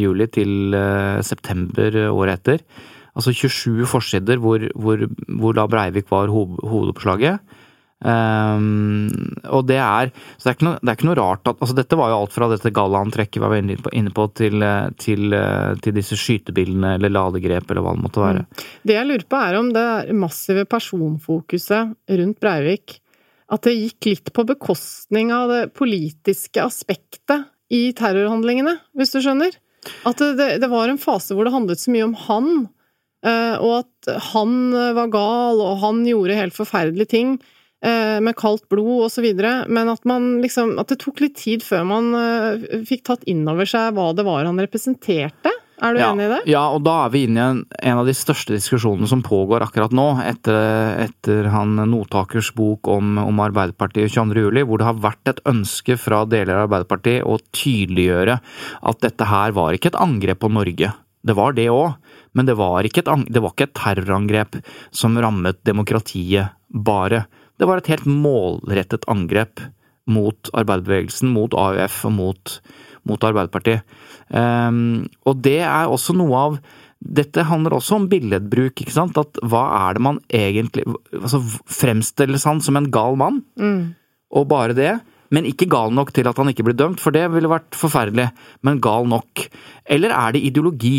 [0.00, 2.66] juli til eh, september året etter.
[3.16, 5.06] Altså 27 forsider hvor, hvor,
[5.40, 7.40] hvor da Breivik var hoved, hovedoppslaget.
[8.04, 9.16] Um,
[9.48, 11.96] og det er Så det er, noe, det er ikke noe rart at Altså, dette
[11.96, 14.60] var jo alt fra dette gallaantrekket var inne på, til,
[15.00, 15.36] til,
[15.80, 18.44] til, disse skytebildene eller ladegrep, eller hva det måtte være.
[18.84, 22.98] Det jeg lurer på, er om det massive personfokuset rundt Breivik
[23.48, 29.56] At det gikk litt på bekostning av det politiske aspektet i terrorhandlingene, hvis du skjønner?
[30.06, 32.54] At det, det var en fase hvor det handlet så mye om han,
[33.24, 34.56] eh, og at han
[35.00, 37.55] var gal, og han gjorde helt forferdelige ting Eh,
[38.22, 42.08] med kaldt blod videre, men at man liksom At det tok litt tid før man
[42.18, 45.52] eh, fikk tatt inn over seg hva det var han representerte.
[45.76, 46.38] Er du ja, enig i det?
[46.48, 47.58] Ja, og da er vi inne i en,
[47.90, 50.56] en av de største diskusjonene som pågår akkurat nå, etter,
[51.04, 56.22] etter han Notakers bok om, om Arbeiderpartiet 22.07, hvor det har vært et ønske fra
[56.28, 58.38] deler av Arbeiderpartiet å tydeliggjøre
[58.88, 60.94] at dette her var ikke et angrep på Norge.
[61.26, 61.96] Det var det òg,
[62.38, 64.60] men det var, ikke et, det var ikke et terrorangrep
[64.94, 67.26] som rammet demokratiet bare.
[67.56, 69.62] Det var et helt målrettet angrep
[70.06, 72.56] mot arbeiderbevegelsen, mot AUF og mot,
[73.08, 73.82] mot Arbeiderpartiet.
[74.30, 76.58] Um, og det er også noe av
[76.96, 79.18] dette handler også om billedbruk, ikke sant.
[79.20, 83.42] At hva er det man egentlig altså Fremstilles han som en gal mann?
[83.60, 83.94] Mm.
[84.36, 84.94] Og bare det?
[85.34, 88.30] Men ikke gal nok til at han ikke blir dømt, for det ville vært forferdelig.
[88.66, 89.46] Men gal nok.
[89.84, 90.98] Eller er det ideologi?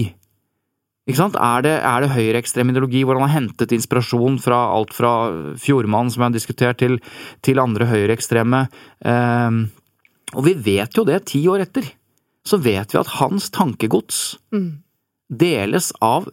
[1.08, 1.38] Ikke sant?
[1.40, 5.14] Er det, er det høyreekstrem ideologi hvor han har hentet inspirasjon fra alt fra
[5.62, 6.98] Fjordmann, som jeg har diskutert, til,
[7.46, 8.66] til andre høyreekstreme?
[9.08, 9.62] Um,
[10.36, 11.88] og vi vet jo det, ti år etter,
[12.48, 14.20] så vet vi at hans tankegods
[14.52, 14.70] mm.
[15.40, 16.28] deles av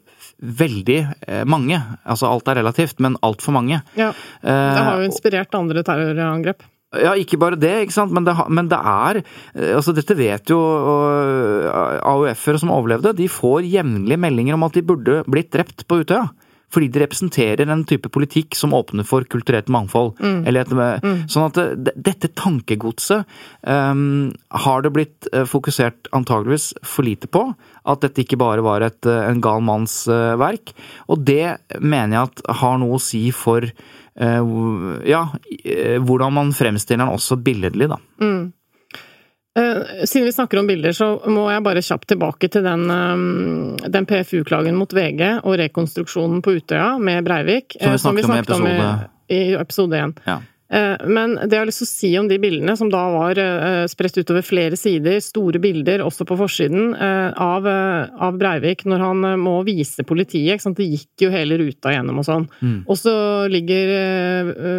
[0.44, 1.78] veldig eh, mange.
[2.02, 3.78] Altså alt er relativt, men altfor mange.
[3.98, 4.10] Ja,
[4.42, 6.66] det har jo inspirert andre terrorangrep.
[7.02, 10.52] Ja, ikke bare det, ikke sant, men det, men det er eh, altså Dette vet
[10.52, 10.60] jo
[12.04, 13.14] AUF-ere som overlevde.
[13.18, 16.28] De får jevnlig meldinger om at de burde blitt drept på Utøya.
[16.74, 20.16] fordi de representerer en type politikk som åpner for kulturelt mangfold.
[20.48, 23.22] Eller et, Sånn at det, dette tankegodset
[23.62, 27.44] um, har det blitt fokusert antageligvis for lite på.
[27.86, 30.74] At dette ikke bare var et, en gal manns verk.
[31.06, 33.70] Og det mener jeg at har noe å si for
[34.14, 35.22] ja,
[36.06, 37.96] hvordan man fremstiller den også billedlig, da.
[38.22, 38.52] Mm.
[39.58, 43.88] Eh, siden vi snakker om bilder, så må jeg bare kjapt tilbake til den, eh,
[43.88, 47.76] den PFU-klagen mot VG og rekonstruksjonen på Utøya med Breivik.
[47.80, 50.18] Som vi snakket, som vi snakket om i episode, 1.
[50.26, 50.40] Ja.
[50.74, 53.38] Eh, men det jeg har lyst til å si om de bildene, som da var
[53.38, 59.04] eh, spredt utover flere sider, store bilder også på forsiden, eh, av, av Breivik når
[59.04, 60.64] han må vise politiet.
[60.74, 62.48] Det gikk jo hele ruta gjennom og sånn.
[62.60, 62.78] Mm.
[62.90, 63.14] Og så
[63.52, 63.92] ligger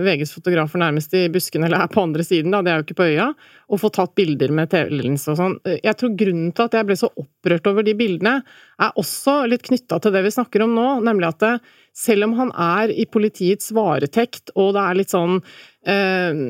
[0.06, 3.00] VGs fotografer nærmest i busken, eller er på andre siden, da, det er jo ikke
[3.00, 3.30] på øya,
[3.72, 5.56] og får tatt bilder med TV-linse og sånn.
[5.80, 8.38] Jeg tror grunnen til at jeg ble så opprørt over de bildene,
[8.82, 11.54] er også litt knytta til det vi snakker om nå, nemlig at det,
[11.96, 15.40] selv om han er i politiets varetekt, og det er litt sånn
[15.88, 16.42] eh,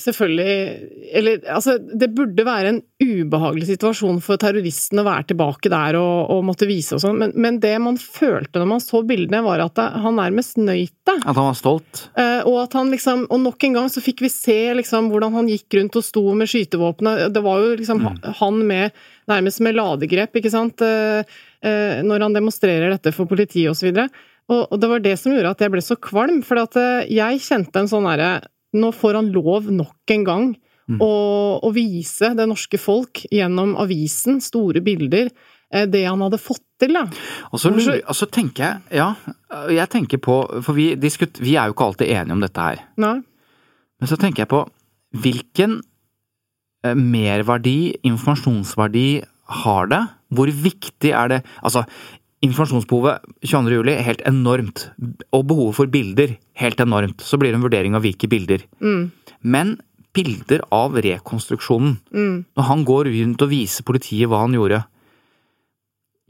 [0.00, 5.98] Selvfølgelig Eller altså, det burde være en ubehagelig situasjon for terroristen å være tilbake der
[5.98, 9.42] og, og måtte vise og sånn, men, men, det man følte når man så bildene,
[9.46, 11.16] var at han nærmest nøyt det.
[11.18, 12.04] At han var stolt?
[12.14, 15.34] Eh, og at han liksom Og nok en gang så fikk vi se liksom hvordan
[15.38, 17.30] han gikk rundt og sto med skytevåpenet.
[17.34, 18.20] Det var jo liksom mm.
[18.42, 21.20] han med Nærmest med ladegrep, ikke sant, eh,
[21.62, 23.92] eh, når han demonstrerer dette for politiet osv.
[23.92, 26.78] Og, så og, det var det som gjorde at jeg ble så kvalm, for at
[26.80, 31.00] eh, jeg kjente en sånn herre Nå får han lov nok en gang mm.
[31.02, 31.14] å,
[31.58, 35.32] å, vise det norske folk gjennom avisen, store bilder,
[35.74, 37.02] eh, det han hadde fått til, da.
[37.50, 39.08] Og så, og så tenker jeg, ja,
[39.74, 42.84] jeg tenker på For vi, diskut, vi er jo ikke alltid enige om dette her.
[43.02, 43.16] Nei.
[44.00, 44.62] Men så tenker jeg på
[45.18, 45.80] hvilken
[46.86, 49.08] eh, merverdi, informasjonsverdi,
[49.50, 50.04] har det?
[50.30, 51.82] Hvor viktig er det Altså,
[52.40, 53.74] Informasjonsbehovet 22.
[53.74, 54.86] juli er helt enormt,
[55.36, 57.20] og behovet for bilder helt enormt.
[57.20, 58.64] Så blir det en vurdering av hvilke bilder.
[58.80, 59.10] Mm.
[59.44, 59.74] Men
[60.16, 62.36] bilder av rekonstruksjonen, mm.
[62.56, 64.80] når han går rundt og viser politiet hva han gjorde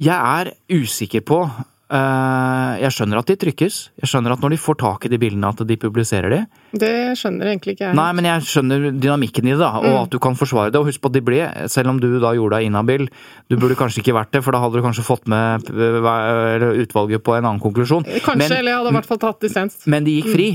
[0.01, 1.45] Jeg er usikker på
[1.91, 3.77] jeg skjønner at de trykkes.
[3.99, 6.39] Jeg skjønner at når de får tak i de bildene, at de publiserer de.
[6.79, 7.97] Det skjønner egentlig ikke jeg.
[7.99, 9.99] Nei, men jeg skjønner dynamikken i det, da, og mm.
[10.05, 10.79] at du kan forsvare det.
[10.79, 11.41] Og husk på at de ble,
[11.73, 13.09] selv om du da gjorde deg inhabil,
[13.51, 17.35] du burde kanskje ikke vært det, for da hadde du kanskje fått med utvalget på
[17.35, 18.07] en annen konklusjon.
[18.07, 19.83] Kanskje, men, eller jeg hadde i hvert fall tatt dissens.
[19.91, 20.51] Men de gikk fri.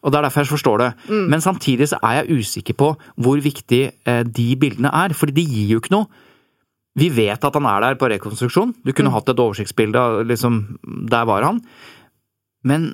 [0.00, 0.90] Og det er derfor jeg forstår det.
[1.10, 1.26] Mm.
[1.34, 5.44] Men samtidig så er jeg usikker på hvor viktig eh, de bildene er, fordi de
[5.44, 6.08] gir jo ikke noe.
[7.00, 8.74] Vi vet at han er der på rekonstruksjon.
[8.84, 9.16] Du kunne mm.
[9.16, 10.60] hatt et oversiktsbilde av liksom
[11.10, 11.62] Der var han.
[12.66, 12.92] Men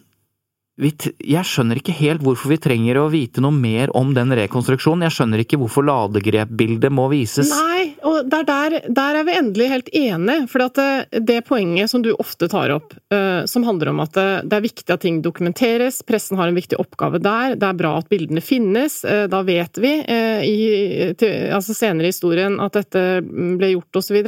[0.76, 5.06] jeg skjønner ikke helt hvorfor vi trenger å vite noe mer om den rekonstruksjonen.
[5.06, 7.48] Jeg skjønner ikke hvorfor ladegrepbildet må vises.
[7.48, 7.75] Nei,
[8.06, 10.46] og der, der, der, er vi endelig helt enige.
[10.50, 14.14] For det, eh, det, poenget som du ofte tar opp, uh, som handler om at
[14.16, 17.68] det, eh, det, er viktig at ting dokumenteres, pressen har en viktig oppgave der, det
[17.68, 22.14] er bra at bildene finnes, uh, da vet vi uh, i, til, altså senere i
[22.14, 24.22] historien at dette ble gjort, osv.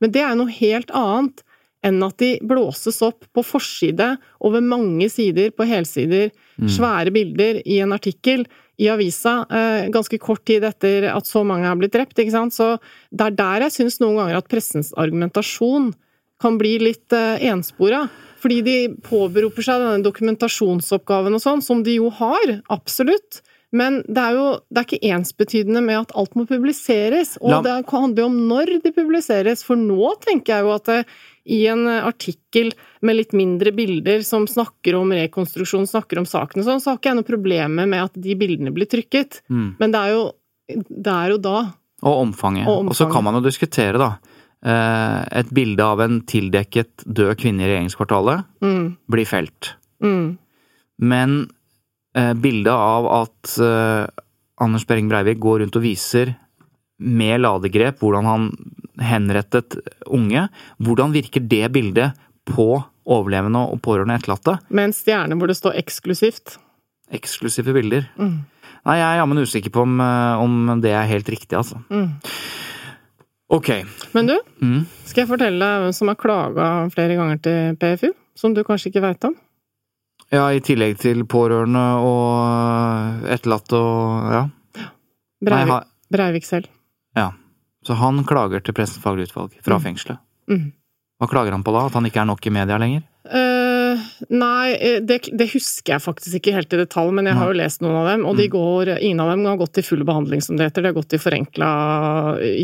[0.00, 1.44] Men det er noe helt annet
[1.86, 4.12] enn at de blåses opp på forside
[4.44, 6.28] over mange sider, på helsider,
[6.60, 6.68] mm.
[6.68, 8.44] svære bilder i en artikkel
[8.80, 12.16] i avisa eh, ganske kort tid etter at så mange er blitt drept.
[12.18, 12.56] ikke sant?
[12.56, 12.72] Så
[13.12, 15.92] det er der jeg syns noen ganger at pressens argumentasjon
[16.40, 18.06] kan bli litt eh, enspora.
[18.40, 23.42] Fordi de påberoper seg denne dokumentasjonsoppgaven og sånn, som de jo har, absolutt.
[23.76, 27.36] Men det er jo det er ikke ensbetydende med at alt må publiseres.
[27.38, 27.60] Og La...
[27.66, 30.98] det handler jo om når de publiseres, for nå tenker jeg jo at det,
[31.50, 32.72] i en artikkel
[33.06, 37.00] med litt mindre bilder som snakker om rekonstruksjon, snakker om saken og sånn, så har
[37.00, 39.40] ikke jeg noe problem med at de bildene blir trykket.
[39.48, 39.70] Mm.
[39.80, 40.26] Men det er, jo,
[40.90, 41.56] det er, jo, da.
[42.04, 42.66] Og omfanget.
[42.66, 42.92] Og, omfanget.
[42.92, 44.12] og så kan man jo diskutere, da.
[44.60, 48.84] Eh, et bilde av en tildekket død kvinne i regjeringskvartalet mm.
[49.08, 49.72] blir felt.
[50.04, 50.36] Mm.
[51.00, 51.59] Men eh,
[52.12, 54.06] bildet av at eh,
[54.60, 56.34] Anders Behring Breivik går rundt og viser
[57.00, 58.48] med ladegrep hvordan han
[59.00, 60.46] henrettet unge.
[60.82, 62.18] Hvordan virker det bildet
[62.50, 62.74] på
[63.10, 64.58] overlevende og pårørende etterlatte?
[64.68, 66.58] Med en stjerne hvor det står 'eksklusivt'.
[67.10, 68.06] Eksklusive bilder.
[68.18, 68.44] Mm.
[68.86, 71.82] Nei, jeg er jammen usikker på om, eh, om, det er helt riktig, altså.
[71.90, 72.20] Mm.
[73.50, 73.68] Ok.
[74.14, 74.86] Men du, mm.
[75.04, 78.12] skal jeg fortelle deg hvem som har klaga flere ganger til PFU?
[78.36, 79.34] Som du kanskje ikke veit om?
[80.30, 84.42] Ja, i tillegg til pårørende og etterlatte og ja.
[85.42, 86.70] Breivik, Breivik selv.
[87.18, 87.32] Ja.
[87.86, 89.84] Så han klager til Pressens faglige utvalg fra mm.
[89.88, 90.20] fengselet.
[90.50, 90.68] Mm.
[91.20, 91.86] Hva klager han på da?
[91.88, 93.02] At han ikke er nok i media lenger?
[93.26, 93.49] Uh,
[94.28, 97.58] nei, eh, det, det, husker jeg faktisk ikke helt i detalj, men jeg har jo
[97.60, 98.26] lest noen av dem.
[98.28, 98.52] Og de mm.
[98.54, 100.84] går, ingen av dem har gått til full behandling, som det heter.
[100.84, 101.70] De har gått til forenkla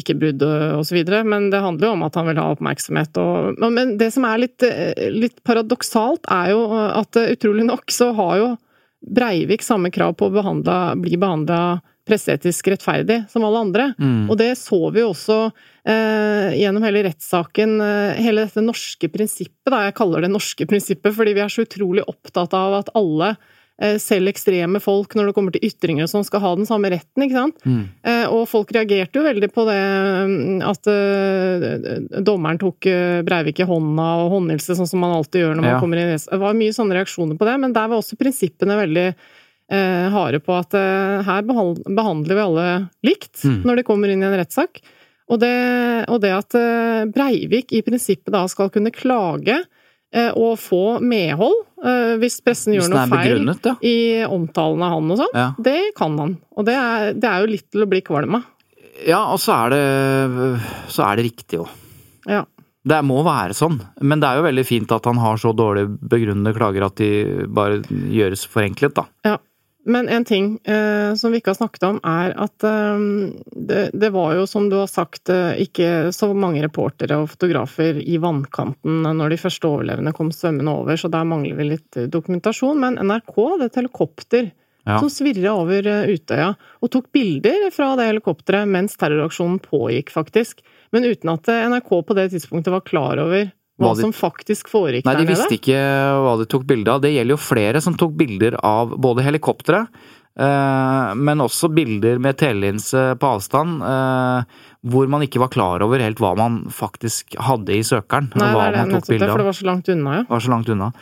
[0.01, 0.45] ikke-brudd
[0.77, 1.01] osv.
[1.25, 3.23] Men det handler jo om at han vil ha oppmerksomhet.
[3.23, 4.69] Og, men det som er litt,
[5.15, 8.55] litt paradoksalt, er jo at utrolig nok så har jo
[9.07, 13.89] Breivik samme krav på å behandle, bli behandla presseetisk rettferdig som alle andre.
[13.99, 14.31] Mm.
[14.31, 17.77] Og det så vi jo også eh, gjennom hele rettssaken.
[17.83, 19.87] Eh, hele dette norske prinsippet, da.
[19.89, 23.35] Jeg kaller det norske prinsippet fordi vi er så utrolig opptatt av at alle
[23.77, 26.89] Eh, selv ekstreme folk, når det kommer til ytringer og sånn, skal ha den samme
[26.95, 27.59] retten, ikke sant?
[27.69, 27.83] Mm.
[28.09, 29.81] Eh, og folk reagerte jo veldig på det
[30.31, 32.89] mm, at uh, dommeren tok
[33.27, 36.17] Breivik i hånda og håndhilse, sånn som man alltid gjør når man kommer inn i
[36.17, 39.07] Det var mye sånne reaksjoner på det, men der var også prinsippene veldig
[39.73, 42.67] uh, harde på at uh, her behandler vi alle
[43.07, 43.63] likt mm.
[43.67, 44.83] når de kommer inn i en rettssak.
[45.27, 45.57] Og det,
[46.07, 46.55] og det at
[47.11, 49.57] Breivik i prinsippet da skal kunne klage
[50.39, 53.75] og få medhold Eh, hvis pressen gjør noe feil ja.
[53.85, 55.35] i omtalen av han og sånn.
[55.37, 55.49] Ja.
[55.61, 56.37] Det kan han.
[56.57, 58.47] Og det er, det er, jo litt til å bli kvalm av.
[59.05, 60.61] Ja, og så er det,
[60.93, 61.67] så er det riktig jo.
[62.25, 62.47] Ja.
[62.87, 65.89] Det må være sånn, men det er jo veldig fint at han har så dårlig
[66.07, 67.11] begrunnede klager at de
[67.51, 69.05] bare gjøres forenklet, da.
[69.27, 69.35] Ja.
[69.89, 73.05] Men en ting eh, som vi ikke har snakket om, er at eh,
[73.55, 78.01] det, det, var jo, som du har sagt, eh, ikke så mange reportere og fotografer
[78.03, 82.83] i vannkanten når de første overlevende kom svømmende over, så der mangler vi litt dokumentasjon.
[82.83, 84.99] Men NRK hadde et helikopter ja.
[84.99, 86.51] som svirra over eh, Utøya,
[86.83, 90.67] og tok bilder fra det helikopteret mens terroraksjonen pågikk, faktisk.
[90.91, 95.05] Men uten at NRK på det tidspunktet var klar over hva, de, som faktisk foregikk
[95.05, 95.21] der nede?
[95.21, 95.81] Nei, de visste ikke
[96.25, 97.03] hva de tok bilde av.
[97.05, 99.99] Det gjelder jo flere som tok bilder av både helikopteret,
[100.41, 106.01] eh, men også bilder med telelinse på avstand, eh, hvor man ikke var klar over
[106.01, 108.33] helt hva man faktisk hadde i søkeren.
[108.33, 110.27] Nei, hva det det, nettopp det, for det var så langt unna, ja.
[110.31, 110.93] Var så langt unna.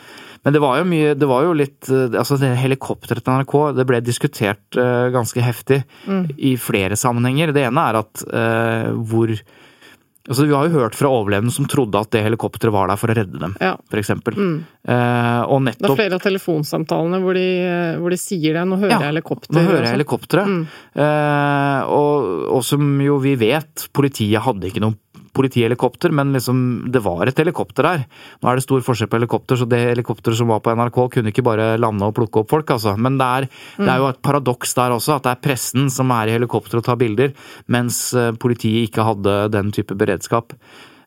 [0.45, 3.55] Men det var jo mye Det var jo litt eh, Altså, det helikopteret til NRK,
[3.79, 4.77] det ble diskutert
[5.15, 6.25] ganske heftig mm.
[6.37, 7.55] i flere sammenhenger.
[7.55, 8.25] Det ene er at
[8.99, 9.31] hvor
[10.25, 13.13] Altså, vi har jo hørt fra overlevende som trodde at det helikopteret var der for
[13.13, 13.75] å redde dem, ja.
[13.91, 14.09] f.eks.
[14.25, 14.55] Mm.
[14.89, 17.45] Eh, og nettopp Det er flere av telefonsamtalene hvor de,
[18.01, 18.63] hvor de sier det.
[18.65, 19.53] 'Nå hører ja, jeg helikopter'.
[19.53, 20.49] Nå hører jeg helikopteret.
[20.49, 20.63] Mm.
[21.05, 24.97] Eh, og, og, som jo vi vet, politiet hadde ikke noe
[25.35, 26.57] politihelikopter, men liksom,
[26.91, 28.05] det var et helikopter der.
[28.41, 31.33] Nå er det stor forskjell på helikopter, så det helikopteret som var på NRK kunne
[31.33, 32.95] ikke bare lande og plukke opp folk, altså.
[32.95, 33.49] Men det er,
[33.81, 36.81] det er jo et paradoks der også, at det er pressen som er i helikopter
[36.81, 37.35] og tar bilder,
[37.71, 40.55] mens eh, politiet ikke hadde den type beredskap.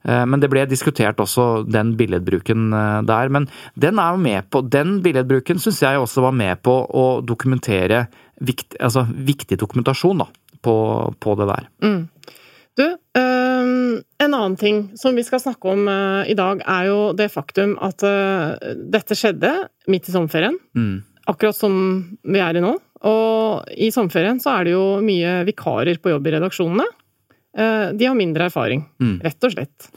[0.09, 3.33] Eh, men det ble diskutert også, den billedbruken eh, der.
[3.35, 7.07] Men den er jo med på Den billedbruken syns jeg også var med på å
[7.27, 8.07] dokumentere
[8.45, 10.29] vikt, altså, viktig dokumentasjon da,
[10.63, 10.77] på,
[11.19, 11.69] på det der.
[11.85, 12.01] Mm.
[12.79, 12.85] Du,
[14.19, 17.77] en annen ting som vi skal snakke om uh, i dag, er jo det faktum
[17.85, 18.59] at uh,
[18.91, 19.53] dette skjedde
[19.91, 20.59] midt i sommerferien.
[20.75, 20.97] Mm.
[21.31, 21.77] Akkurat som
[22.25, 22.75] vi er i nå.
[23.09, 26.89] Og i sommerferien så er det jo mye vikarer på jobb i redaksjonene.
[27.59, 29.17] Uh, de har mindre erfaring, mm.
[29.23, 29.91] rett og slett.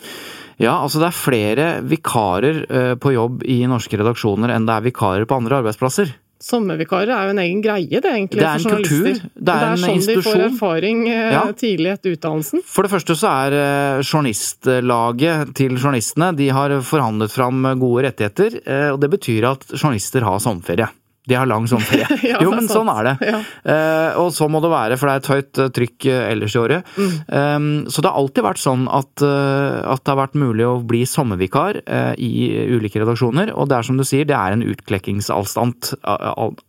[0.61, 2.59] Ja, altså det er flere vikarer
[3.01, 6.11] på jobb i norske redaksjoner enn det er vikarer på andre arbeidsplasser.
[6.41, 9.09] Sommervikarer er jo en egen greie, det egentlig, det er en kultur.
[9.11, 10.21] Det er, det er en sånn institusjon.
[10.21, 11.43] de får erfaring eh, ja.
[11.57, 12.63] tidlig etter utdannelsen.
[12.65, 18.57] For det første så er eh, journalistlaget til journalistene de har forhandlet fram gode rettigheter.
[18.65, 20.89] Eh, og det betyr at journalister har sommerferie.
[21.31, 22.07] De har lang sommerferie.
[22.31, 23.15] ja, jo, men sånn er det.
[23.31, 23.39] Ja.
[23.63, 26.57] Uh, og så må det være, for det er et høyt uh, trykk uh, ellers
[26.57, 26.91] i året.
[26.97, 27.13] Mm.
[27.31, 31.03] Um, så det har alltid vært sånn at, at, det har vært mulig å bli
[31.07, 31.79] sommervikar
[32.19, 32.31] i
[32.73, 33.53] ulike redaksjoner.
[33.55, 35.93] Og det er som du sier, det er en utklekkingsanstalt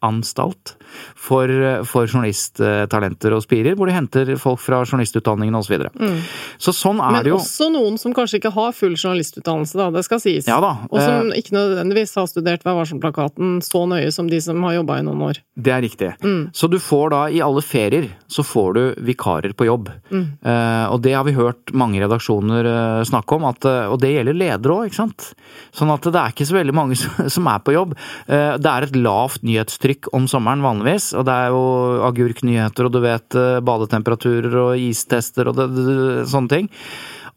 [0.05, 0.77] anstalt
[1.17, 1.51] for,
[1.89, 5.71] for journalisttalenter og spirer, hvor de henter folk fra journalistutdanningen osv.
[5.73, 5.93] Så, videre.
[5.97, 6.17] mm.
[6.61, 7.39] så sånn er men det jo.
[7.39, 10.49] Men også noen som kanskje ikke har full journalistutdannelse, da, det skal sies.
[10.51, 10.75] Ja, da.
[10.91, 15.01] Og som ikke nødvendigvis har studert Vær varsom-plakaten så nøye som de som har jobba
[15.01, 15.41] i noen år.
[15.55, 16.11] Det er riktig.
[16.23, 16.51] Mm.
[16.55, 19.91] Så du får da, i alle ferier, så får du vikarer på jobb.
[20.13, 20.27] Mm.
[20.45, 24.13] Uh, og det har vi hørt mange redaksjoner uh, snakke om, at, uh, og det
[24.15, 25.33] gjelder ledere òg, ikke sant.
[25.75, 26.99] Sånn at det er ikke så veldig mange
[27.37, 27.97] som er på jobb.
[28.27, 30.82] det er et lavt nyhetstrykk om sommeren vanligvis,
[31.17, 31.65] og det er jo
[32.09, 35.97] agurknyheter og du vet badetemperaturer og istester og det, det,
[36.31, 36.71] sånne ting.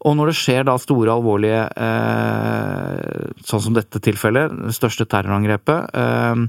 [0.06, 5.96] Og når det skjer da store, alvorlige eh, Sånn som dette tilfellet, det største terrorangrepet
[5.98, 6.42] eh,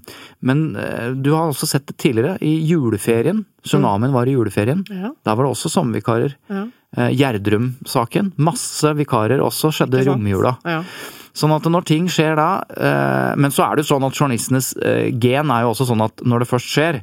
[0.44, 3.44] Men eh, du har også sett det tidligere, i juleferien.
[3.66, 4.82] Tsunamien var i juleferien.
[4.90, 5.12] Ja.
[5.24, 6.36] Der var det også sommervikarer.
[6.52, 6.66] Ja.
[6.96, 8.34] Eh, Gjerdrum-saken.
[8.36, 10.56] Masse vikarer også skjedde i romjula.
[10.66, 10.82] Ja.
[11.36, 14.72] Sånn at når ting skjer da eh, Men så er det jo sånn at journalistenes
[14.80, 17.00] eh, gen er jo også sånn at når det først skjer,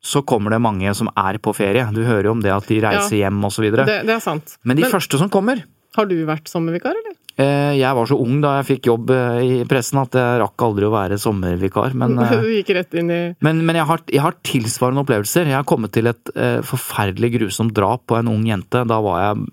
[0.00, 1.86] så kommer det mange som er på ferie.
[1.92, 3.66] Du hører jo om det at de reiser ja, hjem osv.
[3.82, 4.56] Det, det er sant.
[4.64, 5.64] Men de Men, første som kommer,
[5.96, 7.16] har du vært sommervikar, eller?
[7.40, 10.64] Eh, jeg var så ung da jeg fikk jobb eh, i pressen at jeg rakk
[10.66, 11.94] aldri å være sommervikar.
[11.98, 15.48] Men, du gikk rett inn i men, men jeg, har, jeg, har, tilsvarende opplevelser.
[15.48, 18.84] Jeg har kommet til et eh, forferdelig grusomt drap på en ung jente.
[18.88, 19.48] Da var jeg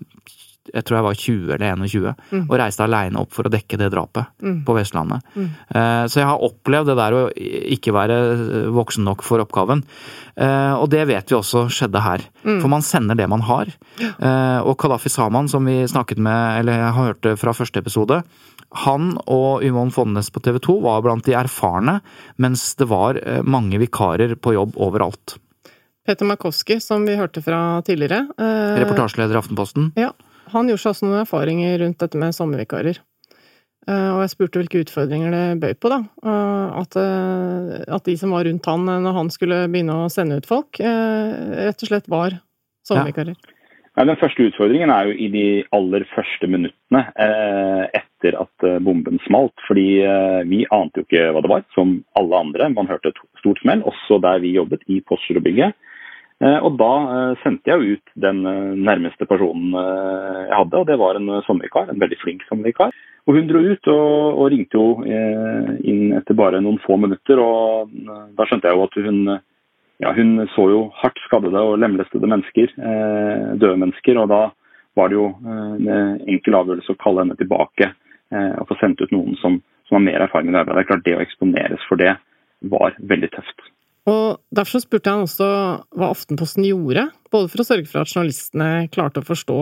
[0.72, 2.44] jeg tror jeg var 20 eller 21, mm.
[2.46, 4.58] og reiste aleine opp for å dekke det drapet mm.
[4.66, 5.24] på Vestlandet.
[5.34, 5.48] Mm.
[5.72, 7.22] Uh, så jeg har opplevd det der å
[7.78, 9.82] ikke være eh, voksen nok for oppgaven.
[10.38, 12.24] Uh, og det vet vi også skjedde her.
[12.44, 12.60] Mm.
[12.60, 13.72] For man sender det man har.
[14.00, 18.22] Uh, og Kadafi Saman, som vi snakket med, eller jeg har hørt fra første episode,
[18.84, 21.98] han og Yvonne Fonnes på TV 2 var blant de erfarne,
[22.36, 23.16] mens det var
[23.48, 25.38] mange vikarer på jobb overalt.
[26.04, 28.26] Peter Markowski, som vi hørte fra tidligere.
[28.36, 29.88] Reportasjeleder i Aftenposten.
[29.96, 30.12] Ja,
[30.52, 33.00] han gjorde seg også noen erfaringer rundt dette med sommervikarer.
[33.88, 36.02] Eh, og jeg spurte hvilke utfordringer det bøy på, da.
[36.20, 40.40] Eh, at, eh, at, de som var rundt han når han skulle begynne å sende
[40.40, 42.40] ut folk, rett og slett var
[42.88, 43.38] sommervikarer.
[43.38, 43.54] Ja.
[43.98, 47.00] Ja, den første utfordringen er jo i de aller første minuttene
[47.98, 49.56] etter at bomben smalt.
[49.66, 49.86] Fordi
[50.46, 52.68] vi ante jo ikke hva det var, som alle andre.
[52.76, 55.74] Man hørte et stort smell, også der vi jobbet, i Postgirobygget.
[56.38, 60.98] Eh, og da eh, sendte jeg ut den eh, nærmeste personen jeg hadde, og det
[61.00, 61.90] var en sommervikar.
[61.90, 62.94] En veldig flink sommervikar.
[63.28, 67.42] Og hun dro ut og, og ringte jo inn etter bare noen få minutter.
[67.42, 67.90] Og
[68.38, 69.18] da skjønte jeg jo at hun,
[70.00, 72.72] ja, hun så jo hardt skadede og lemlestede mennesker,
[73.60, 74.22] døde mennesker.
[74.22, 74.40] Og da
[74.96, 75.90] var det jo en
[76.24, 77.90] enkel avgjørelse å kalle henne tilbake
[78.32, 79.60] og få sendt ut noen som,
[79.90, 80.78] som har mer erfaring det arbeidet.
[80.80, 82.14] Det er klart det å eksponeres for det
[82.72, 83.68] var veldig tøft.
[84.08, 85.46] Og Derfor spurte han også
[85.98, 89.56] hva Aftenposten gjorde, både for å sørge for at journalistene klarte å forstå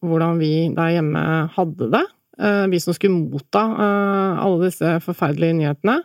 [0.00, 1.24] hvordan vi der hjemme
[1.54, 2.04] hadde det,
[2.40, 5.98] eh, vi som skulle motta eh, alle disse forferdelige nyhetene,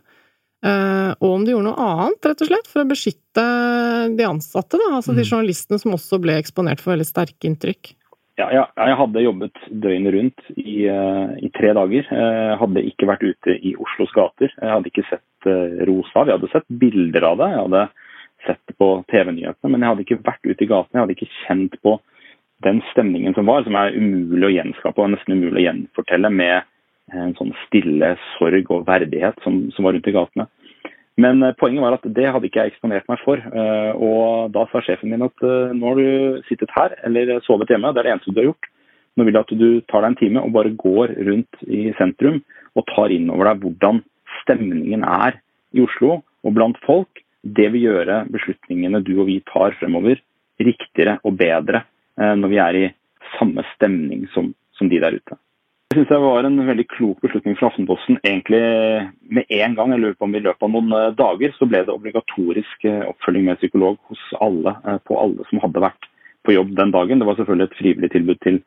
[0.66, 3.48] eh, og om de gjorde noe annet, rett og slett, for å beskytte
[4.20, 5.30] de ansatte, da, altså de mm.
[5.32, 7.96] journalistene som også ble eksponert for veldig sterke inntrykk.
[8.40, 12.08] Ja, ja, jeg hadde jobbet døgnet rundt i, uh, i, tre dager.
[12.08, 14.54] Jeg hadde ikke vært ute i Oslos gater.
[14.56, 16.24] Jeg hadde ikke sett uh, Rosa.
[16.26, 17.50] Vi hadde sett bilder av det.
[17.52, 17.84] Jeg hadde
[18.48, 20.96] sett på TV-nyhetene, men jeg hadde ikke vært ute i gatene.
[20.96, 21.98] Jeg hadde ikke kjent på
[22.66, 26.68] den stemningen som var, som er umulig å gjenskape og nesten umulig å gjenfortelle med
[27.18, 30.48] en sånn stille sorg og verdighet som, som var rundt i gatene.
[31.22, 33.42] Men eh, poenget var at det hadde ikke jeg eksponert meg for.
[33.42, 37.72] Eh, og da sa sjefen min at eh, nå har du sittet her eller sovet
[37.72, 38.70] hjemme, det er det eneste du har gjort.
[39.18, 42.40] Nå vil jeg at du tar deg en time og bare går rundt i sentrum
[42.80, 44.00] og tar inn over deg hvordan
[44.42, 45.42] stemningen er
[45.76, 47.24] i Oslo og blant folk.
[47.44, 50.22] Det vil gjøre beslutningene du og vi tar fremover
[50.62, 51.84] riktigere og bedre
[52.16, 52.88] når vi er i
[53.36, 55.36] samme stemning som, som de der ute.
[55.92, 58.16] Det synes jeg var en veldig klok beslutning fra Aftenposten.
[58.24, 58.60] Egentlig
[59.36, 61.82] med en gang, jeg lurer på om i løpet av noen eh, dager, så ble
[61.84, 66.08] det obligatorisk eh, oppfølging med psykolog hos alle, eh, på alle som hadde vært
[66.48, 67.20] på jobb den dagen.
[67.20, 68.62] Det var selvfølgelig et frivillig tilbud til,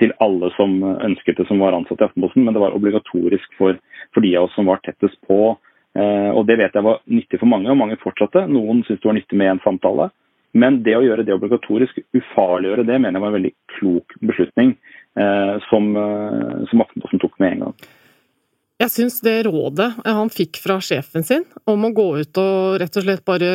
[0.00, 3.76] til alle som ønsket det, som var ansatt i Aftenposten, men det var obligatorisk for,
[4.16, 5.42] for de av oss som var tettest på.
[6.00, 8.46] Og Det vet jeg var nyttig for mange, og mange fortsatte.
[8.48, 10.08] Noen syntes det var nyttig med en samtale.
[10.56, 14.72] Men det å gjøre det obligatorisk, ufarliggjøre det, mener jeg var en veldig klok beslutning.
[15.18, 17.88] Eh, som, eh, som Aftenposten tok med en gang.
[18.80, 22.94] Jeg syns det rådet han fikk fra sjefen sin om å gå ut og rett
[22.96, 23.48] og slett bare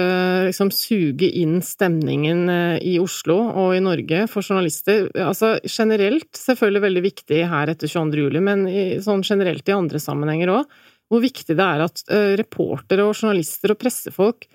[0.49, 6.83] liksom suge inn stemningen eh, i Oslo og i Norge for journalister Altså generelt selvfølgelig
[6.83, 8.27] veldig viktig her etter 22.
[8.27, 8.67] juli, men
[9.01, 10.77] sånn generelt i andre sammenhenger òg,
[11.09, 12.03] hvor viktig det er at
[12.37, 14.45] reportere og journalister og pressefolk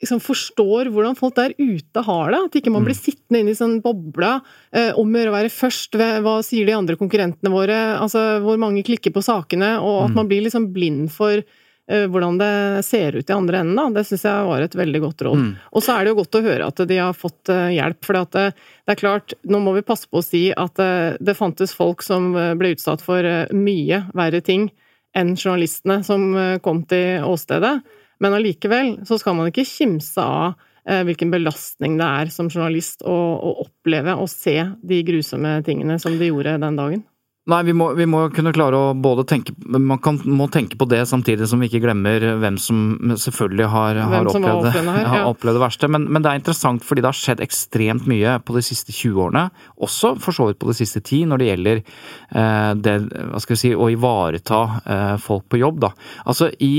[0.00, 2.42] liksom forstår hvordan folk der ute har det.
[2.46, 3.02] At ikke man blir mm.
[3.02, 4.38] sittende inne i sånn bobla
[4.72, 5.98] eh, om å være først.
[6.24, 7.78] Hva sier de andre konkurrentene våre?
[8.00, 9.76] Altså hvor mange klikker på sakene?
[9.80, 10.20] Og at mm.
[10.22, 12.52] man blir liksom blind for eh, hvordan det
[12.88, 13.76] ser ut i andre enden.
[13.76, 14.00] Da.
[14.00, 15.44] Det syns jeg var et veldig godt råd.
[15.44, 15.54] Mm.
[15.74, 18.02] Og så er det jo godt å høre at de har fått eh, hjelp.
[18.08, 20.80] For det, eh, det, er klart, nå må vi passe på å si at
[21.20, 24.70] det fantes folk som ble utsatt for mye verre ting
[25.16, 26.30] enn journalistene som
[26.62, 27.80] kom til åstedet.
[28.20, 33.04] Men allikevel så skal man ikke kimse av eh, hvilken belastning det er som journalist
[33.06, 37.06] å, å, oppleve og se de grusomme tingene som de gjorde den dagen.
[37.48, 40.84] Nei, vi må, vi må kunne klare å både tenke Man kan, må tenke på
[40.90, 45.12] det samtidig som vi ikke glemmer hvem som selvfølgelig har, har opplevd, det, her, ja.
[45.14, 45.88] har opplevd det verste.
[45.90, 49.24] Men, men, det er interessant fordi det har skjedd ekstremt mye på de siste 20
[49.24, 49.46] årene.
[49.80, 52.98] Også for så vidt på de siste 10 når det gjelder eh, det,
[53.32, 55.80] hva skal vi si, å ivareta eh, folk på jobb.
[55.88, 55.94] Da.
[56.28, 56.74] Altså i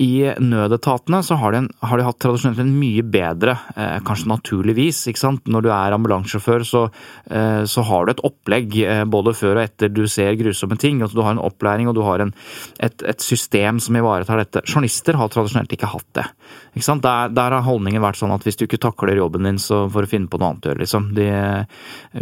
[0.00, 5.02] i nødetatene så har de, har de hatt tradisjonelt en mye bedre, eh, kanskje naturligvis,
[5.10, 5.48] ikke sant.
[5.52, 6.82] Når du er ambulansesjåfør så,
[7.30, 11.02] eh, så har du et opplegg eh, både før og etter du ser grusomme ting.
[11.02, 12.32] Altså, du har en opplæring og du har en,
[12.80, 14.64] et, et, system som ivaretar dette.
[14.66, 16.26] Journalister har tradisjonelt ikke hatt det.
[16.72, 17.04] Ikke sant?
[17.04, 20.06] Der, der, har holdningen vært sånn at hvis du ikke takler jobben din, så får
[20.06, 21.10] du finne på noe annet å gjøre, liksom.
[21.16, 21.28] De,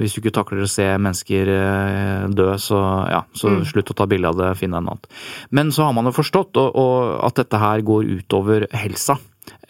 [0.00, 3.64] hvis du ikke takler å se mennesker eh, dø, så ja, så mm.
[3.70, 5.10] slutt å ta bilde av det, finn deg noe annet.
[5.54, 9.18] Men så har man jo forstått og, og at dette her går utover helsa.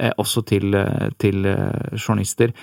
[0.01, 2.55] Eh, også til, eh, til eh, journalister.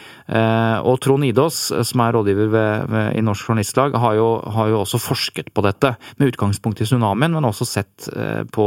[0.88, 4.79] Og Trond Idås, som er rådgiver ved, ved, i Norsk Journalistlag, har jo, har jo,
[4.81, 8.09] også forsket på dette, med utgangspunkt i tsunamien, men også sett
[8.53, 8.65] på,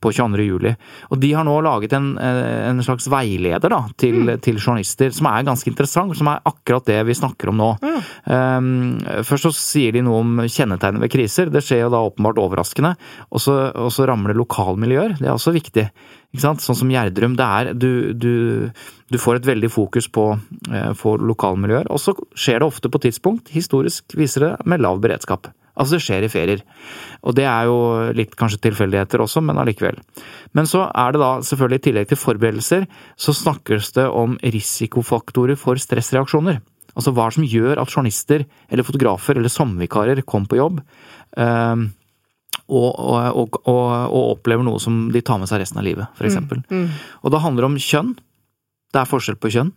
[0.00, 0.46] på 22.
[0.46, 0.72] juli.
[1.10, 4.42] Og de har nå laget en, en slags veileder da, til, mm.
[4.44, 7.70] til, journalister, som er ganske interessant, som er akkurat det vi snakker om nå.
[7.84, 9.22] Mm.
[9.26, 11.52] Først så sier de noe om kjennetegnet ved kriser.
[11.52, 12.96] Det skjer jo da åpenbart overraskende.
[13.30, 15.18] Og så, og så rammer det lokalmiljøer.
[15.20, 15.90] Det er også viktig.
[16.40, 17.36] Sånn som Gjerdrum.
[17.38, 18.32] Det er du, du,
[19.12, 20.28] du, får et veldig fokus på,
[20.70, 21.90] eh, på lokalmiljøer.
[21.92, 25.50] Og så skjer det ofte på tidspunkt, historisk viser det, med lav beredskap.
[25.76, 26.62] Altså det skjer i ferier.
[27.26, 27.76] Og det er jo
[28.16, 29.98] litt kanskje tilfeldigheter også, men allikevel.
[30.56, 32.86] Men så er det da selvfølgelig i tillegg til forberedelser,
[33.20, 36.62] så snakkes det om risikofaktorer for stressreaksjoner.
[36.96, 40.80] Altså hva som gjør at journalister eller fotografer eller sommervikarer kom på jobb.
[41.36, 41.86] Eh,
[42.66, 46.38] og, og, og, og, opplever noe som de tar med seg resten av livet, f.eks.
[46.42, 46.86] Mm, mm.
[47.22, 48.14] Og det handler om kjønn.
[48.94, 49.70] Det er forskjell på kjønn.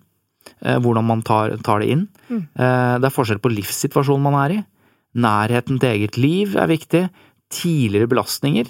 [0.64, 2.04] Eh, hvordan man tar, tar det inn.
[2.30, 2.42] Mm.
[2.42, 4.60] Eh, det er forskjell på livssituasjonen man er i.
[5.20, 7.06] Nærheten til eget liv er viktig.
[7.54, 8.70] Tidligere belastninger.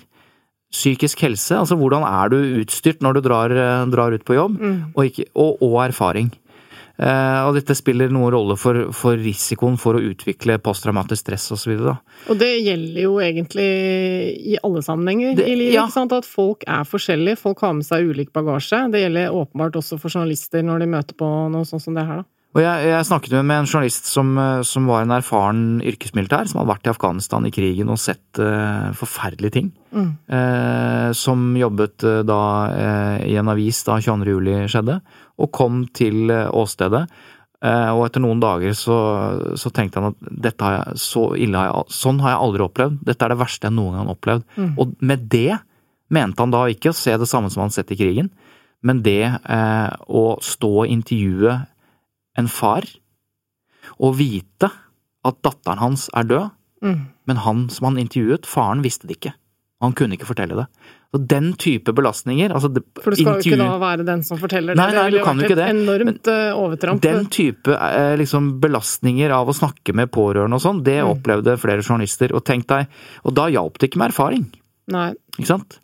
[0.69, 1.55] Psykisk helse.
[1.57, 4.77] Altså hvordan er du utstyrt når du drar, eh, drar ut på jobb, mm.
[4.95, 6.33] og, ikke, og erfaring.
[6.99, 11.71] Eh, og dette spiller noen rolle for, for risikoen for å utvikle posttraumatisk stress osv.
[11.77, 13.67] Og, og det gjelder jo egentlig
[14.51, 15.85] i alle sammenhenger det, i livet, ja.
[15.87, 16.15] ikke sant?
[16.17, 18.81] at folk er forskjellige, folk har med seg ulik bagasje.
[18.91, 22.25] Det gjelder åpenbart også for journalister når de møter på noe sånt som det her,
[22.25, 22.27] da.
[22.57, 24.31] Og jeg, jeg, snakket med en journalist som,
[24.65, 28.89] som, var en erfaren yrkesmilitær, som hadde vært i Afghanistan i krigen og sett uh,
[28.97, 29.67] forferdelige ting.
[29.93, 30.07] Mm.
[30.33, 32.39] Uh, som jobbet uh, da
[33.21, 34.33] i en avis da 22.
[34.33, 34.97] juli skjedde,
[35.39, 37.05] og kom til åstedet.
[37.61, 38.97] og etter noen dager så,
[39.59, 42.99] så, tenkte han at dette har jeg, så har jeg, sånn har jeg aldri opplevd.
[43.05, 44.45] Dette er det verste jeg noen gang har opplevd.
[44.55, 44.69] Mm.
[44.79, 45.59] Og med det
[46.09, 48.31] mente han da ikke å se det samme som han sett i krigen,
[48.81, 51.59] men det å stå og intervjue
[52.39, 52.87] en far
[53.99, 54.69] å vite
[55.27, 56.99] at datteren hans er død, mm.
[57.29, 59.35] men han som han intervjuet, faren, visste det ikke.
[59.83, 60.65] Han kunne ikke fortelle det.
[61.09, 64.37] Så Den type belastninger altså det, For du skal jo ikke da være den som
[64.37, 64.81] forteller det?
[64.81, 65.69] Nei, nei, du kan jo ikke det.
[65.71, 67.01] Enormt eh, overtramp.
[67.01, 71.13] Den type eh, liksom, belastninger av å snakke med pårørende og sånn, det mm.
[71.15, 72.35] opplevde flere journalister.
[72.35, 72.91] Og tenk deg,
[73.23, 74.45] og da hjalp det ikke med erfaring.
[74.89, 75.13] Nei.
[75.37, 75.79] Ikke sant?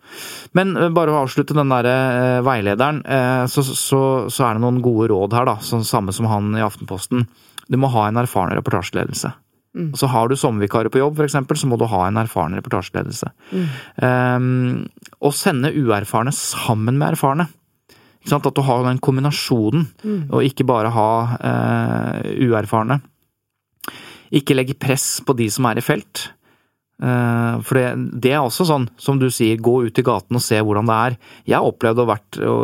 [0.57, 4.65] Men eh, bare å avslutte den der eh, veilederen, eh, så, så, så, er det
[4.65, 5.57] noen gode råd her, da.
[5.63, 7.27] Sånn samme som han i Aftenposten.
[7.71, 9.31] Du må ha en erfaren reportasjeledelse.
[9.75, 9.89] Mm.
[9.99, 13.31] Så har du sommervikarer på jobb, eksempel, så må du ha en erfaren reportasjeledelse.
[13.51, 13.65] Mm.
[13.99, 17.49] Um, å sende uerfarne sammen med erfarne.
[18.25, 20.21] At du har den kombinasjonen, mm.
[20.33, 23.01] og ikke bare ha uh, uerfarne.
[24.35, 26.29] Ikke legge press på de som er i felt.
[26.95, 27.87] Eh, for det,
[28.23, 30.95] det, er også sånn, som du sier, gå ut i gaten og se hvordan det
[30.95, 31.17] er.
[31.51, 32.55] Jeg har opplevd å, vært, å,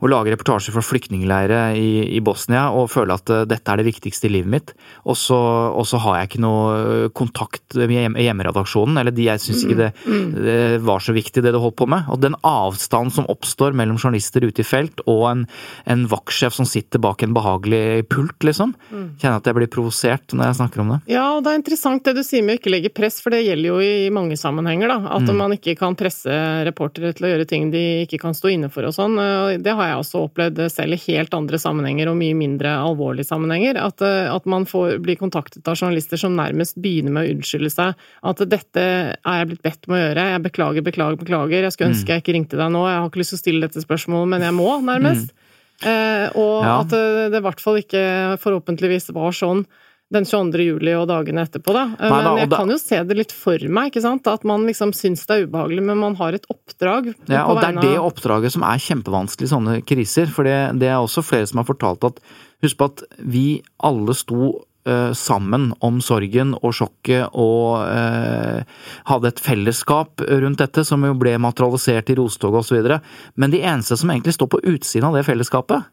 [0.00, 3.88] å lage reportasjer fra flyktningleirer i, i, Bosnia og føle at uh, dette er det
[3.90, 4.72] viktigste i livet mitt,
[5.04, 5.38] og så,
[5.76, 9.78] og så har jeg ikke noe eh, kontakt med hjemmeredaksjonen, eller de, jeg syns ikke
[9.80, 10.24] det, mm.
[10.38, 12.08] det, var så viktig det du holdt på med.
[12.12, 15.44] Og den avstanden som oppstår mellom journalister ute i felt og en,
[15.90, 19.06] en vaktsjef som sitter bak en behagelig pult, liksom, mm.
[19.20, 21.00] kjenner at jeg blir provosert når jeg snakker om det.
[21.12, 23.41] Ja, og det er interessant det du sier med å ikke legge press, for det
[23.46, 25.14] gjelder jo i mange sammenhenger, da.
[25.16, 25.36] At mm.
[25.38, 28.86] man ikke kan presse reportere til å gjøre ting de ikke kan stå inne for
[28.88, 29.18] og sånn.
[29.62, 33.80] Det har jeg også opplevd selv i helt andre sammenhenger og mye mindre alvorlige sammenhenger.
[33.82, 38.02] At, at man får, blir kontaktet av journalister som nærmest begynner med å unnskylde seg.
[38.32, 41.66] At dette er jeg blitt bedt med å gjøre, jeg beklager, beklager, beklager.
[41.66, 42.14] Jeg skulle ønske mm.
[42.14, 44.46] jeg ikke ringte deg nå, jeg har ikke lyst til å stille dette spørsmålet, men
[44.48, 45.32] jeg må, nærmest.
[45.32, 45.48] Mm.
[45.82, 46.74] Eh, og ja.
[46.78, 46.92] at
[47.32, 48.02] det i hvert fall ikke
[48.42, 49.64] forhåpentligvis var sånn
[50.12, 50.64] den 22.
[50.66, 51.84] juli og dagene etterpå, da.
[51.96, 54.28] Nei, men jeg kan jo se det litt for meg, ikke sant.
[54.30, 57.12] At man liksom syns det er ubehagelig, men man har et oppdrag.
[57.30, 60.28] Ja, og det er det oppdraget som er kjempevanskelig i sånne kriser.
[60.32, 62.22] For det, det, er også flere som har fortalt at
[62.62, 63.46] Husk på at vi
[63.82, 64.52] alle sto
[64.86, 68.62] uh, sammen om sorgen og sjokket og uh,
[69.08, 72.94] hadde et fellesskap rundt dette, som jo ble materialisert i rostoget osv.
[73.34, 75.90] Men de eneste som egentlig står på utsiden av det fellesskapet,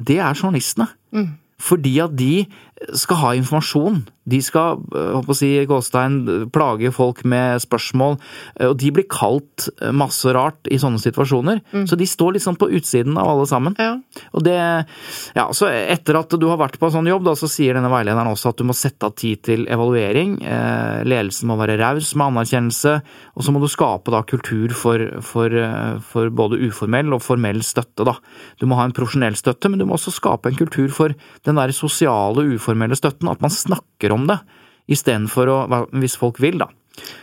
[0.00, 0.88] det er journalistene.
[1.12, 1.34] Mm.
[1.64, 2.44] Fordi at de
[2.92, 4.02] skal ha informasjon.
[4.24, 8.16] De skal håper å si, Gåstein, plage folk med spørsmål,
[8.64, 11.60] og de blir kalt masse rart i sånne situasjoner.
[11.74, 11.84] Mm.
[11.90, 13.76] Så de står liksom på utsiden av alle sammen.
[13.76, 13.98] Ja.
[14.32, 14.56] Og det,
[15.36, 17.90] ja, så Etter at du har vært på en sånn jobb, da, så sier denne
[17.92, 20.38] veilederen også at du må sette av tid til evaluering.
[21.04, 22.94] Ledelsen må være raus med anerkjennelse,
[23.34, 25.58] og så må du skape da kultur for, for,
[26.08, 28.08] for både uformell og formell støtte.
[28.08, 28.16] da.
[28.60, 31.12] Du må ha en profesjonell støtte, men du må også skape en kultur for
[31.44, 33.30] den der sosiale, uformelle støtten.
[33.30, 34.40] At man snakker om det,
[34.90, 35.58] istedenfor å
[35.92, 36.68] Hvis folk vil, da.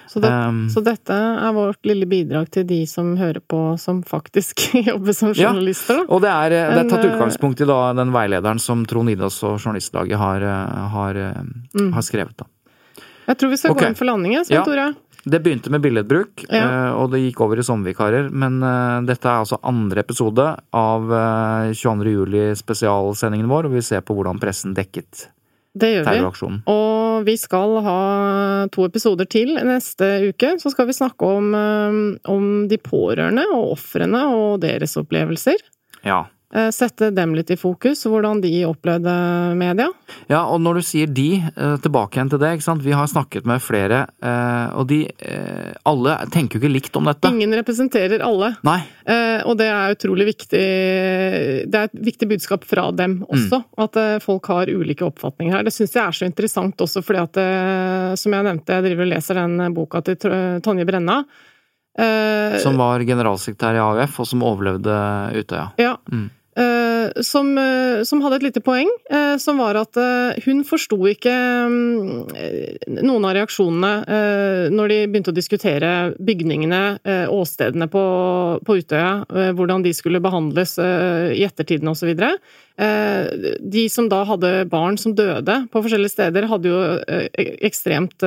[0.07, 4.01] Så, det, um, så, dette er vårt lille bidrag til de som hører på som
[4.03, 6.01] faktisk jobber som journalister?
[6.03, 9.13] Ja, og det er, det er tatt eh, utgangspunkt i da, den veilederen som Trond
[9.13, 11.39] Idas og Journalistlaget har, eh, har, eh,
[11.79, 11.93] mm.
[11.95, 12.43] har, skrevet.
[12.43, 13.05] Da.
[13.29, 13.85] Jeg tror vi skal okay.
[13.85, 14.67] gå inn for landingen, Svein ja.
[14.67, 14.91] Tore.
[15.21, 16.65] Det begynte med billedbruk, ja.
[16.97, 18.31] og det gikk over i sommervikarer.
[18.33, 18.55] Men
[19.05, 21.11] dette er altså andre episode av
[21.77, 22.09] 22.
[22.09, 25.27] juli spesialsendingen vår, og vi ser på hvordan pressen dekket
[25.77, 26.19] det gjør vi.
[26.71, 27.99] Og vi skal ha
[28.73, 30.55] to episoder til neste uke.
[30.59, 31.53] Så skal vi snakke om,
[32.27, 35.63] om de pårørende og ofrene og deres opplevelser.
[36.03, 36.25] Ja.
[36.51, 39.11] Eh, sette dem litt i fokus, hvordan de opplevde
[39.55, 39.87] media.
[40.27, 42.83] Ja, og når du sier de, eh, tilbake igjen til det, ikke sant.
[42.83, 45.01] Vi har snakket med flere, eh, og de
[45.85, 47.27] Alle tenker jo ikke likt om dette.
[47.27, 48.55] Ingen representerer alle.
[48.63, 48.81] Nei.
[49.45, 50.61] Og det er utrolig viktig
[51.69, 53.83] Det er et viktig budskap fra dem også, mm.
[53.83, 55.63] at folk har ulike oppfatninger her.
[55.63, 59.13] Det syns jeg er så interessant også fordi at, som jeg nevnte, jeg driver og
[59.13, 61.23] leser den boka til Tonje Brenna.
[62.61, 64.99] Som var generalsekretær i AUF, og som overlevde
[65.41, 65.71] Utøya.
[65.77, 65.97] Ja.
[66.11, 66.29] Mm.
[67.01, 69.97] Eh, som, eh, som, hadde et lite poeng, eh, som var at
[70.45, 71.33] hun forsto ikke
[71.71, 76.81] mm, noen av reaksjonene når de begynte å diskutere bygningene,
[77.31, 78.03] åstedene på,
[78.65, 82.11] på Utøya, hvordan de skulle behandles i ettertiden osv.
[82.15, 86.81] De som da hadde barn som døde på forskjellige steder, hadde jo
[87.67, 88.25] ekstremt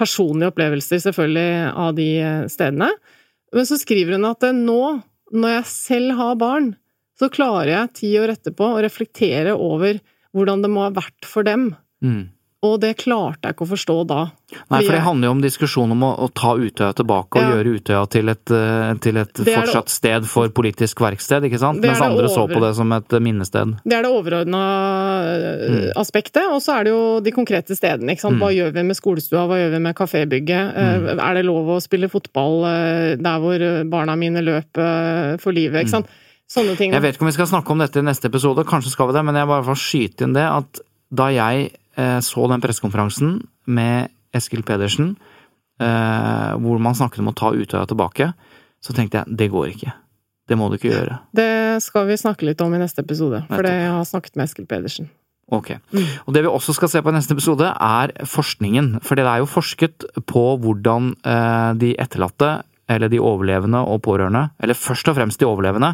[0.00, 1.48] personlige opplevelser, selvfølgelig,
[1.86, 2.10] av de
[2.52, 2.90] stedene.
[3.56, 4.82] Men så skriver hun at nå,
[5.34, 6.74] når jeg selv har barn,
[7.20, 10.00] så klarer jeg ti år etterpå å reflektere over
[10.36, 11.72] hvordan det må ha vært for dem.
[12.00, 12.30] Mm.
[12.60, 14.18] Og det klarte jeg ikke å forstå da.
[14.68, 17.54] Nei, for det handler jo om diskusjon om å, å ta Utøya tilbake og ja.
[17.54, 21.80] gjøre Utøya til et, eh, til et fortsatt det, sted for politisk verksted, ikke sant?
[21.80, 23.72] Mens andre over, så på det som et minnested.
[23.80, 24.62] Det er det overordna
[25.24, 25.88] eh, mm.
[26.04, 28.12] aspektet, og så er det jo de konkrete stedene.
[28.12, 28.36] ikke sant?
[28.42, 28.56] Hva mm.
[28.58, 30.80] gjør vi med skolestua, hva gjør vi med kafébygget?
[30.84, 31.10] Eh, mm.
[31.16, 32.66] Er det lov å spille fotball
[33.24, 34.84] der hvor barna mine løp
[35.40, 35.86] for livet?
[35.86, 36.18] ikke sant?
[36.50, 36.94] Sånne ting.
[36.94, 39.14] Jeg vet ikke om vi skal snakke om dette i neste episode, kanskje skal vi
[39.14, 40.80] det, men jeg bare får skyte inn det at
[41.14, 43.36] da jeg eh, så den pressekonferansen
[43.70, 45.14] med Eskil Pedersen,
[45.82, 48.32] eh, hvor man snakket om å ta Utøya tilbake,
[48.82, 49.94] så tenkte jeg det går ikke.
[50.50, 51.20] Det må du ikke gjøre.
[51.38, 51.52] Det
[51.84, 54.66] skal vi snakke litt om i neste episode, for det jeg har snakket med Eskil
[54.70, 55.10] Pedersen.
[55.50, 55.72] Ok.
[55.90, 56.06] Mm.
[56.26, 59.00] Og det vi også skal se på i neste episode, er forskningen.
[59.06, 62.52] For det er jo forsket på hvordan eh, de etterlatte
[62.90, 65.92] eller de overlevende og pårørende, eller først og fremst de overlevende,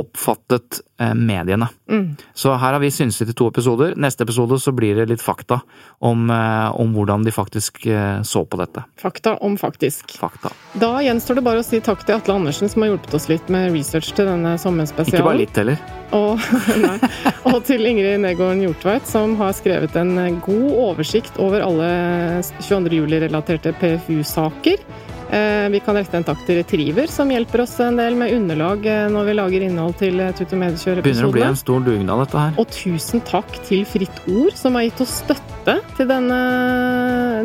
[0.00, 1.68] oppfattet eh, mediene.
[1.90, 2.16] Mm.
[2.34, 3.92] Så her har vi synset i to episoder.
[4.00, 5.58] Neste episode så blir det litt fakta
[6.00, 8.86] om, eh, om, hvordan de faktisk eh, så på dette.
[9.00, 10.16] Fakta om faktisk.
[10.16, 10.54] Fakta.
[10.80, 13.52] Da gjenstår det bare å si takk til Atle Andersen som har hjulpet oss litt
[13.52, 15.20] med research til denne sommerspesialen.
[15.20, 15.84] Ikke bare litt heller.
[16.16, 16.40] Og,
[17.52, 21.92] og til Ingrid Negården Hjortveit som har skrevet en god oversikt over alle
[22.64, 22.96] 22.
[22.96, 24.80] juli-relaterte PFU-saker.
[25.32, 28.84] Eh, vi kan rette en takk til Retriever, som hjelper oss en del med underlag
[28.84, 31.06] eh, når vi lager innhold til eh, Tut og Mediekjør-episodene.
[31.06, 32.58] Begynner å bli en stor dugnad, dette her.
[32.60, 36.40] Og tusen takk til Fritt Ord, som har gitt oss støtte til denne,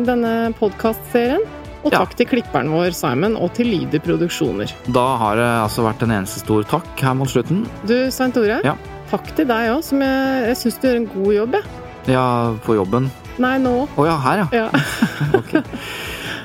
[0.04, 1.46] denne podkastserien.
[1.78, 2.18] Og takk ja.
[2.20, 4.76] til klipperen vår, Simon, og til Lyder Produksjoner.
[4.92, 7.64] Da har det altså vært en eneste stor takk her mot slutten.
[7.88, 8.60] Du, Svein Tore.
[8.68, 8.76] Ja.
[9.08, 11.88] Takk til deg òg, som jeg, jeg syns du gjør en god jobb, jeg.
[12.18, 12.28] Ja,
[12.68, 13.08] på jobben?
[13.40, 13.74] Nei, nå.
[13.88, 14.66] Å oh, ja, her, ja.
[14.66, 14.84] ja.
[15.40, 15.64] okay.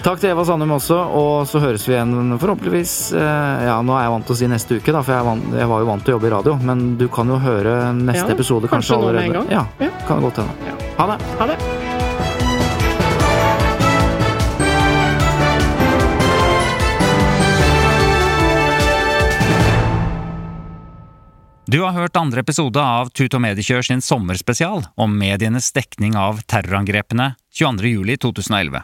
[0.04, 4.04] Takk til Eva Sandum også, og så høres vi igjen forhåpentligvis eh, Ja, nå er
[4.04, 6.04] jeg vant til å si neste uke, da, for jeg, vant, jeg var jo vant
[6.04, 6.56] til å jobbe i radio.
[6.60, 9.32] Men du kan jo høre neste ja, episode kanskje, kanskje allerede.
[9.32, 9.72] Nå med en gang.
[9.80, 10.04] Ja, ja.
[10.04, 10.60] kan det godt hende.
[10.68, 10.76] Ja.
[11.00, 11.18] Ha det.
[11.40, 11.58] Ha det.
[21.74, 26.44] Du har hørt andre episode av Tut og Mediekjør sin sommerspesial om medienes dekning av
[26.44, 28.84] terrorangrepene 22.07.2011.